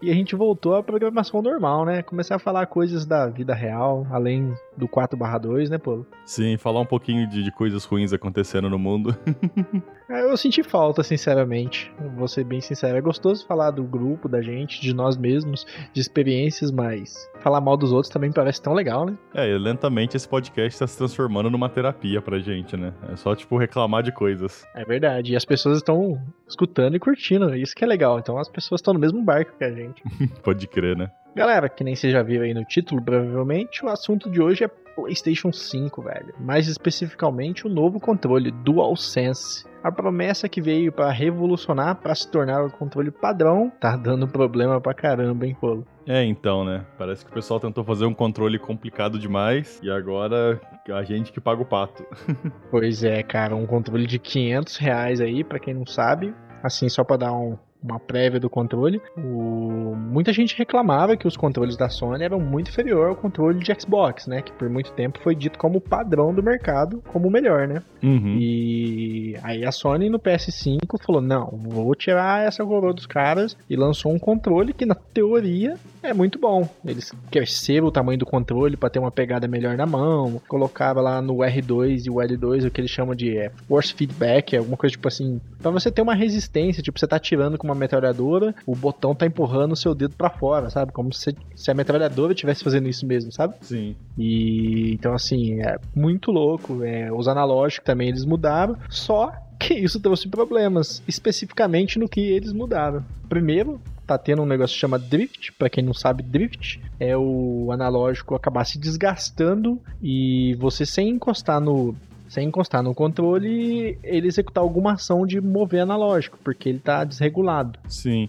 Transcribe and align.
E 0.00 0.10
a 0.10 0.14
gente 0.14 0.36
voltou 0.36 0.76
à 0.76 0.82
programação 0.82 1.42
normal, 1.42 1.84
né? 1.84 2.02
Começar 2.02 2.36
a 2.36 2.38
falar 2.38 2.66
coisas 2.66 3.04
da 3.04 3.26
vida 3.28 3.54
real, 3.54 4.06
além 4.10 4.54
do 4.76 4.86
4/2, 4.88 5.68
né, 5.68 5.78
Polo? 5.78 6.06
Sim, 6.24 6.56
falar 6.56 6.80
um 6.80 6.86
pouquinho 6.86 7.28
de, 7.28 7.42
de 7.42 7.50
coisas 7.50 7.84
ruins 7.84 8.12
acontecendo 8.12 8.70
no 8.70 8.78
mundo. 8.78 9.16
É, 10.10 10.22
eu 10.22 10.34
senti 10.38 10.62
falta, 10.62 11.02
sinceramente. 11.02 11.92
Vou 12.16 12.26
ser 12.26 12.42
bem 12.42 12.62
sincero. 12.62 12.96
É 12.96 13.00
gostoso 13.00 13.46
falar 13.46 13.70
do 13.70 13.84
grupo, 13.84 14.26
da 14.26 14.40
gente, 14.40 14.80
de 14.80 14.94
nós 14.94 15.18
mesmos, 15.18 15.66
de 15.92 16.00
experiências, 16.00 16.70
mas 16.70 17.28
falar 17.40 17.60
mal 17.60 17.76
dos 17.76 17.92
outros 17.92 18.10
também 18.10 18.32
parece 18.32 18.62
tão 18.62 18.72
legal, 18.72 19.04
né? 19.04 19.18
É, 19.34 19.46
e 19.46 19.58
lentamente 19.58 20.16
esse 20.16 20.26
podcast 20.26 20.74
está 20.74 20.86
se 20.86 20.96
transformando 20.96 21.50
numa 21.50 21.68
terapia 21.68 22.22
pra 22.22 22.38
gente, 22.38 22.74
né? 22.74 22.94
É 23.12 23.16
só, 23.16 23.34
tipo, 23.34 23.58
reclamar 23.58 24.02
de 24.02 24.10
coisas. 24.10 24.66
É 24.74 24.82
verdade. 24.82 25.34
E 25.34 25.36
as 25.36 25.44
pessoas 25.44 25.76
estão 25.76 26.18
escutando 26.48 26.96
e 26.96 26.98
curtindo. 26.98 27.54
Isso 27.54 27.74
que 27.74 27.84
é 27.84 27.86
legal. 27.86 28.18
Então 28.18 28.38
as 28.38 28.48
pessoas 28.48 28.80
estão 28.80 28.94
no 28.94 29.00
mesmo 29.00 29.22
barco 29.22 29.52
que 29.58 29.64
a 29.64 29.70
gente. 29.70 29.87
Pode 30.42 30.66
crer, 30.66 30.96
né? 30.96 31.10
Galera, 31.34 31.68
que 31.68 31.84
nem 31.84 31.94
você 31.94 32.10
já 32.10 32.22
viu 32.22 32.42
aí 32.42 32.52
no 32.52 32.64
título, 32.64 33.00
provavelmente, 33.00 33.84
o 33.84 33.88
assunto 33.88 34.30
de 34.30 34.40
hoje 34.40 34.64
é 34.64 34.68
PlayStation 34.96 35.52
5, 35.52 36.02
velho. 36.02 36.34
Mais 36.40 36.66
especificamente, 36.66 37.66
o 37.66 37.70
novo 37.70 38.00
controle 38.00 38.50
DualSense. 38.50 39.64
A 39.82 39.92
promessa 39.92 40.48
que 40.48 40.60
veio 40.60 40.90
para 40.90 41.10
revolucionar, 41.12 41.94
para 41.96 42.12
se 42.12 42.28
tornar 42.28 42.64
o 42.64 42.70
controle 42.70 43.12
padrão, 43.12 43.70
tá 43.80 43.96
dando 43.96 44.26
problema 44.26 44.80
pra 44.80 44.92
caramba, 44.92 45.46
hein, 45.46 45.56
Polo? 45.60 45.86
É, 46.04 46.24
então, 46.24 46.64
né? 46.64 46.84
Parece 46.98 47.24
que 47.24 47.30
o 47.30 47.34
pessoal 47.34 47.60
tentou 47.60 47.84
fazer 47.84 48.06
um 48.06 48.14
controle 48.14 48.58
complicado 48.58 49.18
demais 49.18 49.78
e 49.80 49.88
agora 49.88 50.60
a 50.88 51.02
gente 51.04 51.30
que 51.30 51.40
paga 51.40 51.62
o 51.62 51.66
pato. 51.66 52.04
Pois 52.70 53.04
é, 53.04 53.22
cara, 53.22 53.54
um 53.54 53.66
controle 53.66 54.06
de 54.06 54.18
500 54.18 54.76
reais 54.76 55.20
aí, 55.20 55.44
pra 55.44 55.60
quem 55.60 55.74
não 55.74 55.86
sabe. 55.86 56.34
Assim, 56.62 56.88
só 56.88 57.04
pra 57.04 57.16
dar 57.16 57.32
um, 57.32 57.56
uma 57.82 57.98
prévia 57.98 58.40
do 58.40 58.50
controle. 58.50 59.00
O... 59.16 59.94
Muita 59.96 60.32
gente 60.32 60.56
reclamava 60.56 61.16
que 61.16 61.26
os 61.26 61.36
controles 61.36 61.76
da 61.76 61.88
Sony 61.88 62.24
eram 62.24 62.40
muito 62.40 62.70
inferior 62.70 63.08
ao 63.08 63.16
controle 63.16 63.58
de 63.58 63.80
Xbox, 63.80 64.26
né? 64.26 64.42
Que 64.42 64.52
por 64.52 64.68
muito 64.68 64.92
tempo 64.92 65.18
foi 65.20 65.34
dito 65.34 65.58
como 65.58 65.78
o 65.78 65.80
padrão 65.80 66.34
do 66.34 66.42
mercado, 66.42 67.02
como 67.08 67.28
o 67.28 67.30
melhor, 67.30 67.68
né? 67.68 67.82
Uhum. 68.02 68.36
E 68.38 69.36
aí 69.42 69.64
a 69.64 69.72
Sony 69.72 70.08
no 70.08 70.18
PS5 70.18 70.78
falou: 71.04 71.20
não, 71.20 71.46
vou 71.46 71.94
tirar 71.94 72.46
essa 72.46 72.64
coroa 72.64 72.92
dos 72.92 73.06
caras 73.06 73.56
e 73.68 73.76
lançou 73.76 74.12
um 74.12 74.18
controle 74.18 74.72
que 74.72 74.86
na 74.86 74.94
teoria 74.94 75.76
é 76.08 76.14
muito 76.14 76.38
bom. 76.38 76.68
Eles 76.84 77.12
cresceram 77.30 77.86
o 77.86 77.92
tamanho 77.92 78.18
do 78.18 78.26
controle 78.26 78.76
para 78.76 78.90
ter 78.90 78.98
uma 78.98 79.10
pegada 79.10 79.46
melhor 79.46 79.76
na 79.76 79.86
mão, 79.86 80.40
colocava 80.48 81.00
lá 81.00 81.20
no 81.20 81.36
R2 81.36 82.06
e 82.06 82.10
o 82.10 82.14
L2 82.14 82.66
o 82.66 82.70
que 82.70 82.80
eles 82.80 82.90
chamam 82.90 83.14
de 83.14 83.36
é, 83.36 83.50
force 83.68 83.92
feedback, 83.92 84.56
alguma 84.56 84.76
coisa 84.76 84.92
tipo 84.92 85.08
assim, 85.08 85.40
para 85.60 85.70
você 85.70 85.90
ter 85.90 86.02
uma 86.02 86.14
resistência, 86.14 86.82
tipo 86.82 86.98
você 86.98 87.06
tá 87.06 87.18
tirando 87.18 87.58
com 87.58 87.66
uma 87.66 87.74
metralhadora, 87.74 88.54
o 88.66 88.74
botão 88.74 89.14
tá 89.14 89.26
empurrando 89.26 89.72
o 89.72 89.76
seu 89.76 89.94
dedo 89.94 90.16
para 90.16 90.30
fora, 90.30 90.70
sabe? 90.70 90.92
Como 90.92 91.12
se, 91.12 91.34
se 91.54 91.70
a 91.70 91.74
metralhadora 91.74 92.32
estivesse 92.32 92.64
fazendo 92.64 92.88
isso 92.88 93.06
mesmo, 93.06 93.32
sabe? 93.32 93.54
Sim. 93.60 93.94
E 94.16 94.92
então 94.92 95.14
assim, 95.14 95.60
é 95.60 95.76
muito 95.94 96.30
louco. 96.30 96.82
É, 96.82 97.12
os 97.12 97.28
analógicos 97.28 97.84
também 97.84 98.08
eles 98.08 98.24
mudaram, 98.24 98.76
só 98.88 99.32
que 99.58 99.74
isso 99.74 100.00
trouxe 100.00 100.28
problemas, 100.28 101.02
especificamente 101.06 101.98
no 101.98 102.08
que 102.08 102.20
eles 102.20 102.52
mudaram. 102.52 103.04
Primeiro, 103.28 103.80
tá 104.08 104.18
tendo 104.18 104.42
um 104.42 104.46
negócio 104.46 104.74
que 104.74 104.80
chama 104.80 104.98
drift, 104.98 105.52
para 105.52 105.68
quem 105.68 105.84
não 105.84 105.92
sabe, 105.92 106.22
drift 106.22 106.80
é 106.98 107.16
o 107.16 107.68
analógico 107.70 108.34
acabar 108.34 108.64
se 108.64 108.78
desgastando 108.78 109.78
e 110.02 110.54
você 110.58 110.86
sem 110.86 111.10
encostar 111.10 111.60
no 111.60 111.94
sem 112.28 112.46
encostar 112.48 112.82
no 112.82 112.94
controle, 112.94 113.98
ele 114.02 114.28
executar 114.28 114.62
alguma 114.62 114.92
ação 114.92 115.26
de 115.26 115.40
mover 115.40 115.80
analógico, 115.80 116.38
porque 116.44 116.68
ele 116.68 116.78
tá 116.78 117.02
desregulado. 117.02 117.78
Sim. 117.88 118.28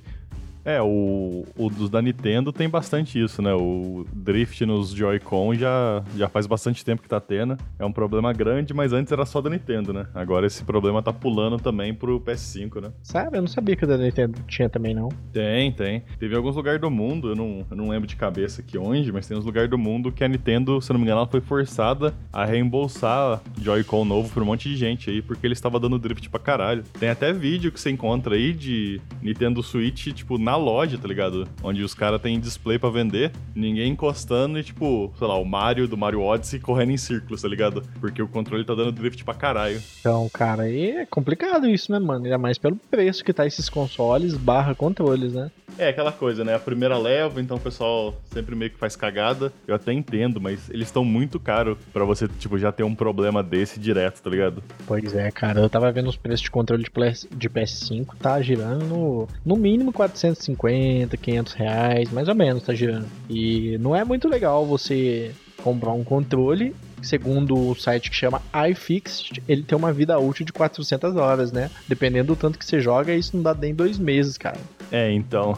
É, 0.69 0.79
o, 0.83 1.47
o 1.57 1.67
dos 1.67 1.89
da 1.89 1.99
Nintendo 1.99 2.53
tem 2.53 2.69
bastante 2.69 3.19
isso, 3.19 3.41
né? 3.41 3.51
O 3.55 4.05
drift 4.13 4.63
nos 4.67 4.91
Joy-Con 4.91 5.55
já, 5.55 6.03
já 6.15 6.29
faz 6.29 6.45
bastante 6.45 6.85
tempo 6.85 7.01
que 7.01 7.09
tá 7.09 7.19
tendo. 7.19 7.57
É 7.79 7.83
um 7.83 7.91
problema 7.91 8.31
grande, 8.31 8.71
mas 8.71 8.93
antes 8.93 9.11
era 9.11 9.25
só 9.25 9.41
da 9.41 9.49
Nintendo, 9.49 9.91
né? 9.91 10.05
Agora 10.13 10.45
esse 10.45 10.63
problema 10.63 11.01
tá 11.01 11.11
pulando 11.11 11.57
também 11.57 11.91
pro 11.91 12.21
PS5, 12.21 12.81
né? 12.81 12.91
Sabe? 13.01 13.37
Eu 13.37 13.41
não 13.41 13.47
sabia 13.47 13.75
que 13.75 13.83
o 13.83 13.87
da 13.87 13.97
Nintendo 13.97 14.39
tinha 14.47 14.69
também, 14.69 14.93
não. 14.93 15.09
Tem, 15.33 15.71
tem. 15.71 16.03
Teve 16.19 16.35
alguns 16.35 16.55
lugares 16.55 16.79
do 16.79 16.91
mundo, 16.91 17.29
eu 17.29 17.35
não, 17.35 17.65
eu 17.71 17.75
não 17.75 17.89
lembro 17.89 18.07
de 18.07 18.15
cabeça 18.15 18.61
aqui 18.61 18.77
onde, 18.77 19.11
mas 19.11 19.25
tem 19.25 19.35
uns 19.35 19.45
lugares 19.45 19.71
do 19.71 19.77
mundo 19.77 20.11
que 20.11 20.23
a 20.23 20.27
Nintendo, 20.27 20.79
se 20.79 20.91
não 20.93 20.99
me 20.99 21.05
engano, 21.05 21.21
ela 21.21 21.27
foi 21.27 21.41
forçada 21.41 22.13
a 22.31 22.45
reembolsar 22.45 23.41
Joy-Con 23.59 24.05
novo 24.05 24.31
pra 24.31 24.43
um 24.43 24.45
monte 24.45 24.69
de 24.69 24.77
gente 24.77 25.09
aí, 25.09 25.19
porque 25.19 25.47
ele 25.47 25.53
estava 25.53 25.79
dando 25.79 25.97
drift 25.97 26.29
pra 26.29 26.39
caralho. 26.39 26.83
Tem 26.99 27.09
até 27.09 27.33
vídeo 27.33 27.71
que 27.71 27.81
você 27.81 27.89
encontra 27.89 28.35
aí 28.35 28.53
de 28.53 29.01
Nintendo 29.19 29.63
Switch, 29.63 30.13
tipo, 30.13 30.37
na 30.37 30.58
loja, 30.59 30.97
tá 30.97 31.07
ligado? 31.07 31.47
Onde 31.63 31.81
os 31.83 31.93
caras 31.93 32.21
têm 32.21 32.39
display 32.39 32.77
pra 32.77 32.89
vender, 32.89 33.31
ninguém 33.55 33.91
encostando 33.91 34.59
e, 34.59 34.63
tipo, 34.63 35.11
sei 35.17 35.27
lá, 35.27 35.37
o 35.37 35.45
Mario 35.45 35.87
do 35.87 35.97
Mario 35.97 36.21
Odyssey 36.21 36.59
correndo 36.59 36.91
em 36.91 36.97
círculos, 36.97 37.41
tá 37.41 37.47
ligado? 37.47 37.83
Porque 37.99 38.21
o 38.21 38.27
controle 38.27 38.63
tá 38.63 38.75
dando 38.75 38.91
drift 38.91 39.23
pra 39.23 39.33
caralho. 39.33 39.81
Então, 39.99 40.29
cara, 40.33 40.71
é 40.71 41.05
complicado 41.05 41.67
isso, 41.67 41.91
né, 41.91 41.99
mano? 41.99 42.25
Ainda 42.25 42.37
mais 42.37 42.57
pelo 42.57 42.75
preço 42.75 43.23
que 43.23 43.33
tá 43.33 43.45
esses 43.45 43.69
consoles 43.69 44.35
barra 44.35 44.75
controles, 44.75 45.33
né? 45.33 45.51
É 45.79 45.87
aquela 45.87 46.11
coisa, 46.11 46.43
né? 46.43 46.53
A 46.53 46.59
primeira 46.59 46.97
leva, 46.97 47.39
então 47.39 47.55
o 47.55 47.59
pessoal 47.59 48.13
sempre 48.33 48.53
meio 48.53 48.69
que 48.69 48.77
faz 48.77 48.97
cagada. 48.97 49.51
Eu 49.65 49.73
até 49.73 49.93
entendo, 49.93 50.41
mas 50.41 50.69
eles 50.69 50.89
estão 50.89 51.05
muito 51.05 51.39
caros 51.39 51.77
pra 51.93 52.03
você, 52.03 52.27
tipo, 52.27 52.59
já 52.59 52.69
ter 52.69 52.83
um 52.83 52.93
problema 52.93 53.41
desse 53.41 53.79
direto, 53.79 54.21
tá 54.21 54.29
ligado? 54.29 54.61
Pois 54.85 55.15
é, 55.15 55.31
cara, 55.31 55.61
eu 55.61 55.69
tava 55.69 55.89
vendo 55.89 56.09
os 56.09 56.17
preços 56.17 56.41
de 56.41 56.51
controle 56.51 56.83
de, 56.83 56.91
PS, 56.91 57.25
de 57.31 57.49
PS5, 57.49 58.07
tá 58.19 58.41
girando 58.41 58.85
no, 58.85 59.27
no 59.45 59.55
mínimo 59.55 59.93
450, 59.93 61.15
500 61.15 61.53
reais, 61.53 62.11
mais 62.11 62.27
ou 62.27 62.35
menos 62.35 62.63
tá 62.63 62.73
girando. 62.73 63.07
E 63.29 63.77
não 63.77 63.95
é 63.95 64.03
muito 64.03 64.27
legal 64.27 64.65
você 64.65 65.31
comprar 65.63 65.91
um 65.91 66.03
controle, 66.03 66.75
segundo 67.01 67.57
o 67.57 67.75
site 67.75 68.09
que 68.09 68.15
chama 68.15 68.41
iFixit, 68.69 69.41
ele 69.47 69.63
tem 69.63 69.77
uma 69.77 69.91
vida 69.93 70.17
útil 70.19 70.45
de 70.45 70.53
400 70.53 71.15
horas, 71.15 71.51
né? 71.51 71.69
Dependendo 71.87 72.27
do 72.27 72.35
tanto 72.35 72.57
que 72.57 72.65
você 72.65 72.79
joga, 72.79 73.13
isso 73.13 73.35
não 73.35 73.43
dá 73.43 73.53
nem 73.53 73.73
dois 73.73 73.97
meses, 73.97 74.37
cara. 74.37 74.57
É, 74.91 75.11
então. 75.11 75.57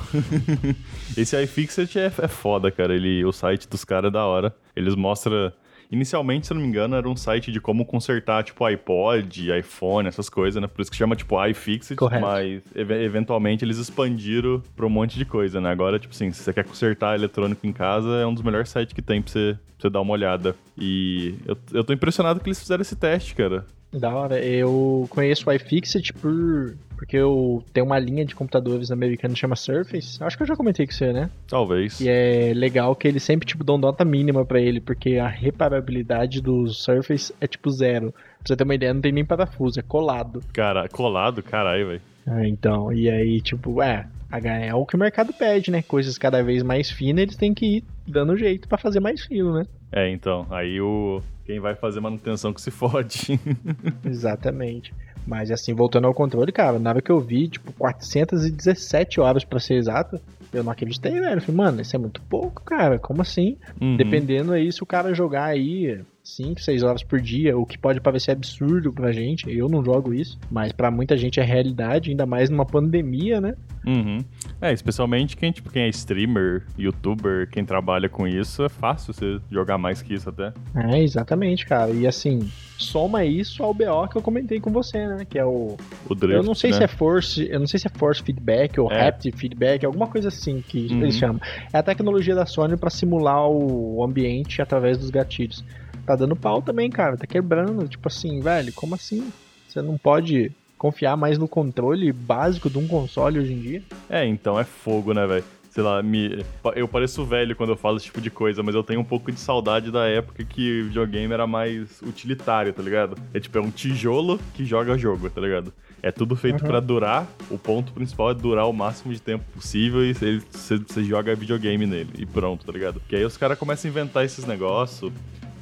Esse 1.17 1.41
iFixit 1.43 1.99
é, 1.99 2.05
é 2.05 2.27
foda, 2.27 2.71
cara. 2.71 2.93
Ele, 2.93 3.23
o 3.25 3.31
site 3.31 3.67
dos 3.67 3.83
caras 3.85 4.09
é 4.09 4.11
da 4.11 4.25
hora. 4.25 4.53
Eles 4.75 4.95
mostram. 4.95 5.51
Inicialmente, 5.91 6.47
se 6.47 6.53
eu 6.53 6.55
não 6.55 6.61
me 6.61 6.67
engano, 6.69 6.95
era 6.95 7.07
um 7.09 7.15
site 7.17 7.51
de 7.51 7.59
como 7.59 7.85
consertar, 7.85 8.43
tipo, 8.43 8.63
iPod, 8.63 9.51
iPhone, 9.59 10.07
essas 10.07 10.29
coisas, 10.29 10.61
né? 10.61 10.67
Por 10.67 10.81
isso 10.81 10.89
que 10.89 10.95
chama, 10.95 11.15
tipo, 11.15 11.35
iFixit. 11.47 11.95
Correto. 11.97 12.21
Mas, 12.25 12.63
ev- 12.73 12.91
eventualmente, 12.91 13.65
eles 13.65 13.77
expandiram 13.77 14.63
pra 14.75 14.85
um 14.85 14.89
monte 14.89 15.17
de 15.17 15.25
coisa, 15.25 15.59
né? 15.59 15.69
Agora, 15.69 15.99
tipo 15.99 16.13
assim, 16.13 16.31
se 16.31 16.41
você 16.43 16.53
quer 16.53 16.63
consertar 16.63 17.15
eletrônico 17.15 17.67
em 17.67 17.73
casa, 17.73 18.09
é 18.17 18.25
um 18.25 18.33
dos 18.33 18.41
melhores 18.43 18.69
sites 18.69 18.93
que 18.93 19.01
tem 19.01 19.21
pra 19.21 19.31
você, 19.31 19.53
pra 19.53 19.61
você 19.79 19.89
dar 19.89 20.01
uma 20.01 20.13
olhada. 20.13 20.55
E 20.77 21.35
eu, 21.45 21.57
eu 21.73 21.83
tô 21.83 21.91
impressionado 21.91 22.39
que 22.39 22.47
eles 22.47 22.59
fizeram 22.59 22.81
esse 22.81 22.95
teste, 22.95 23.35
cara. 23.35 23.65
Da 23.93 24.13
hora. 24.15 24.39
Eu 24.39 25.05
conheço 25.09 25.49
o 25.49 25.53
iFixit 25.53 26.13
por. 26.13 26.75
Porque 26.95 27.17
eu 27.17 27.63
tenho 27.73 27.85
uma 27.85 27.97
linha 27.97 28.23
de 28.23 28.35
computadores 28.35 28.91
americanos 28.91 29.33
que 29.33 29.41
chama 29.41 29.55
Surface. 29.55 30.23
Acho 30.23 30.37
que 30.37 30.43
eu 30.43 30.47
já 30.47 30.55
comentei 30.55 30.85
com 30.85 30.93
você, 30.93 31.11
né? 31.11 31.31
Talvez. 31.47 31.99
E 31.99 32.07
é 32.07 32.53
legal 32.55 32.95
que 32.95 33.07
eles 33.07 33.23
sempre, 33.23 33.47
tipo, 33.47 33.63
dão 33.63 33.77
nota 33.77 34.05
mínima 34.05 34.45
pra 34.45 34.61
ele, 34.61 34.79
porque 34.79 35.17
a 35.17 35.27
reparabilidade 35.27 36.41
do 36.41 36.67
Surface 36.67 37.33
é 37.41 37.47
tipo 37.47 37.71
zero. 37.71 38.11
Pra 38.11 38.21
você 38.45 38.55
ter 38.55 38.63
uma 38.63 38.75
ideia, 38.75 38.93
não 38.93 39.01
tem 39.01 39.11
nem 39.11 39.25
parafuso, 39.25 39.79
é 39.79 39.83
colado. 39.83 40.43
Cara, 40.53 40.87
colado, 40.87 41.41
caralho, 41.41 41.87
velho. 41.87 42.01
Ah, 42.27 42.47
então, 42.47 42.93
e 42.93 43.09
aí, 43.09 43.41
tipo, 43.41 43.81
é, 43.81 44.07
é 44.31 44.73
o 44.75 44.85
que 44.85 44.95
o 44.95 44.99
mercado 44.99 45.33
pede, 45.33 45.71
né? 45.71 45.81
Coisas 45.81 46.17
cada 46.17 46.43
vez 46.43 46.61
mais 46.61 46.89
finas, 46.89 47.23
eles 47.23 47.35
têm 47.35 47.53
que 47.53 47.77
ir 47.77 47.83
dando 48.07 48.37
jeito 48.37 48.67
pra 48.67 48.77
fazer 48.77 48.99
mais 48.99 49.25
fino, 49.25 49.55
né? 49.55 49.65
É, 49.91 50.09
então, 50.09 50.47
aí 50.49 50.79
o. 50.79 51.21
Quem 51.45 51.59
vai 51.59 51.75
fazer 51.75 51.99
manutenção 51.99 52.53
que 52.53 52.61
se 52.61 52.71
fode. 52.71 53.39
Exatamente. 54.05 54.93
Mas 55.25 55.51
assim, 55.51 55.73
voltando 55.73 56.07
ao 56.07 56.13
controle, 56.13 56.51
cara, 56.51 56.79
na 56.79 56.91
hora 56.91 57.01
que 57.01 57.11
eu 57.11 57.19
vi, 57.19 57.47
tipo, 57.47 57.73
417 57.73 59.19
horas 59.19 59.43
pra 59.43 59.59
ser 59.59 59.75
exato, 59.75 60.19
eu 60.53 60.63
não 60.63 60.71
acreditei, 60.71 61.11
velho. 61.11 61.37
Eu 61.37 61.41
falei, 61.41 61.55
mano, 61.55 61.81
isso 61.81 61.95
é 61.95 61.99
muito 61.99 62.21
pouco, 62.21 62.63
cara. 62.63 62.97
Como 62.99 63.21
assim? 63.21 63.57
Uhum. 63.79 63.97
Dependendo 63.97 64.53
aí, 64.53 64.71
se 64.71 64.81
o 64.81 64.85
cara 64.85 65.13
jogar 65.13 65.45
aí 65.45 66.01
5, 66.23 66.61
6 66.61 66.83
horas 66.83 67.03
por 67.03 67.19
dia, 67.19 67.57
o 67.57 67.65
que 67.65 67.77
pode 67.77 67.99
parecer 67.99 68.31
absurdo 68.31 68.91
pra 68.93 69.11
gente, 69.11 69.49
eu 69.49 69.67
não 69.67 69.83
jogo 69.83 70.13
isso, 70.13 70.37
mas 70.51 70.71
pra 70.71 70.91
muita 70.91 71.17
gente 71.17 71.39
é 71.39 71.43
realidade, 71.43 72.11
ainda 72.11 72.25
mais 72.25 72.49
numa 72.49 72.65
pandemia, 72.65 73.41
né? 73.41 73.55
Uhum. 73.85 74.19
É, 74.61 74.71
especialmente 74.71 75.35
quem, 75.35 75.51
tipo, 75.51 75.71
quem 75.71 75.83
é 75.83 75.89
streamer, 75.89 76.63
youtuber, 76.77 77.49
quem 77.49 77.65
trabalha 77.65 78.07
com 78.07 78.27
isso, 78.27 78.63
é 78.63 78.69
fácil 78.69 79.13
você 79.13 79.39
jogar 79.51 79.77
mais 79.79 80.01
que 80.03 80.13
isso 80.13 80.29
até. 80.29 80.53
É, 80.75 81.01
exatamente, 81.01 81.65
cara. 81.65 81.89
E 81.91 82.05
assim, 82.05 82.47
soma 82.77 83.25
isso 83.25 83.63
ao 83.63 83.73
BO 83.73 84.07
que 84.11 84.17
eu 84.17 84.21
comentei 84.21 84.59
com 84.59 84.71
você, 84.71 85.07
né? 85.07 85.25
Que 85.27 85.39
é 85.39 85.45
o. 85.45 85.75
O 86.07 86.13
drift, 86.13 86.37
eu 86.37 86.43
não 86.43 86.53
sei 86.53 86.69
né? 86.69 86.77
se 86.77 86.83
é 86.83 86.87
force. 86.87 87.47
Eu 87.49 87.59
não 87.59 87.65
sei 87.65 87.79
se 87.79 87.87
é 87.87 87.89
force 87.89 88.21
feedback 88.21 88.79
ou 88.79 88.91
É. 88.91 89.07
haptic 89.07 89.35
feedback, 89.35 89.83
alguma 89.83 90.05
coisa 90.05 90.27
assim 90.27 90.63
que 90.67 90.85
Uhum. 90.91 91.01
eles 91.01 91.15
chamam. 91.15 91.41
É 91.73 91.77
a 91.79 91.83
tecnologia 91.83 92.35
da 92.35 92.45
Sony 92.45 92.77
pra 92.77 92.91
simular 92.91 93.47
o 93.49 94.03
ambiente 94.03 94.61
através 94.61 94.99
dos 94.99 95.09
gatilhos. 95.09 95.65
Tá 96.05 96.15
dando 96.15 96.35
pau 96.35 96.61
também, 96.61 96.89
cara. 96.89 97.17
Tá 97.17 97.27
quebrando. 97.27 97.87
Tipo 97.87 98.07
assim, 98.07 98.39
velho, 98.39 98.73
como 98.73 98.95
assim? 98.95 99.31
Você 99.67 99.81
não 99.81 99.97
pode 99.97 100.51
confiar 100.77 101.15
mais 101.15 101.37
no 101.37 101.47
controle 101.47 102.11
básico 102.11 102.69
de 102.69 102.77
um 102.77 102.87
console 102.87 103.39
hoje 103.39 103.53
em 103.53 103.59
dia? 103.59 103.83
É, 104.09 104.25
então 104.25 104.59
é 104.59 104.63
fogo, 104.63 105.13
né, 105.13 105.25
velho? 105.27 105.43
sei 105.71 105.81
lá, 105.81 106.03
me, 106.03 106.45
eu 106.75 106.85
pareço 106.85 107.23
velho 107.25 107.55
quando 107.55 107.69
eu 107.69 107.77
falo 107.77 107.95
esse 107.95 108.05
tipo 108.05 108.19
de 108.19 108.29
coisa, 108.29 108.61
mas 108.61 108.75
eu 108.75 108.83
tenho 108.83 108.99
um 108.99 109.05
pouco 109.05 109.31
de 109.31 109.39
saudade 109.39 109.89
da 109.89 110.05
época 110.05 110.43
que 110.43 110.83
videogame 110.83 111.33
era 111.33 111.47
mais 111.47 112.01
utilitário, 112.01 112.73
tá 112.73 112.83
ligado? 112.83 113.17
É 113.33 113.39
tipo, 113.39 113.57
é 113.57 113.61
um 113.61 113.71
tijolo 113.71 114.37
que 114.53 114.65
joga 114.65 114.97
jogo, 114.97 115.29
tá 115.29 115.39
ligado? 115.39 115.73
É 116.03 116.11
tudo 116.11 116.35
feito 116.35 116.61
uhum. 116.61 116.67
para 116.67 116.79
durar, 116.81 117.25
o 117.49 117.57
ponto 117.57 117.93
principal 117.93 118.31
é 118.31 118.33
durar 118.33 118.67
o 118.67 118.73
máximo 118.73 119.13
de 119.13 119.21
tempo 119.21 119.45
possível 119.53 120.03
e 120.03 120.13
você 120.13 121.03
joga 121.05 121.33
videogame 121.35 121.85
nele 121.85 122.11
e 122.17 122.25
pronto, 122.25 122.65
tá 122.65 122.71
ligado? 122.71 123.01
Que 123.07 123.15
aí 123.15 123.23
os 123.23 123.37
caras 123.37 123.57
começam 123.57 123.87
a 123.87 123.91
inventar 123.91 124.25
esses 124.25 124.45
negócios. 124.45 125.13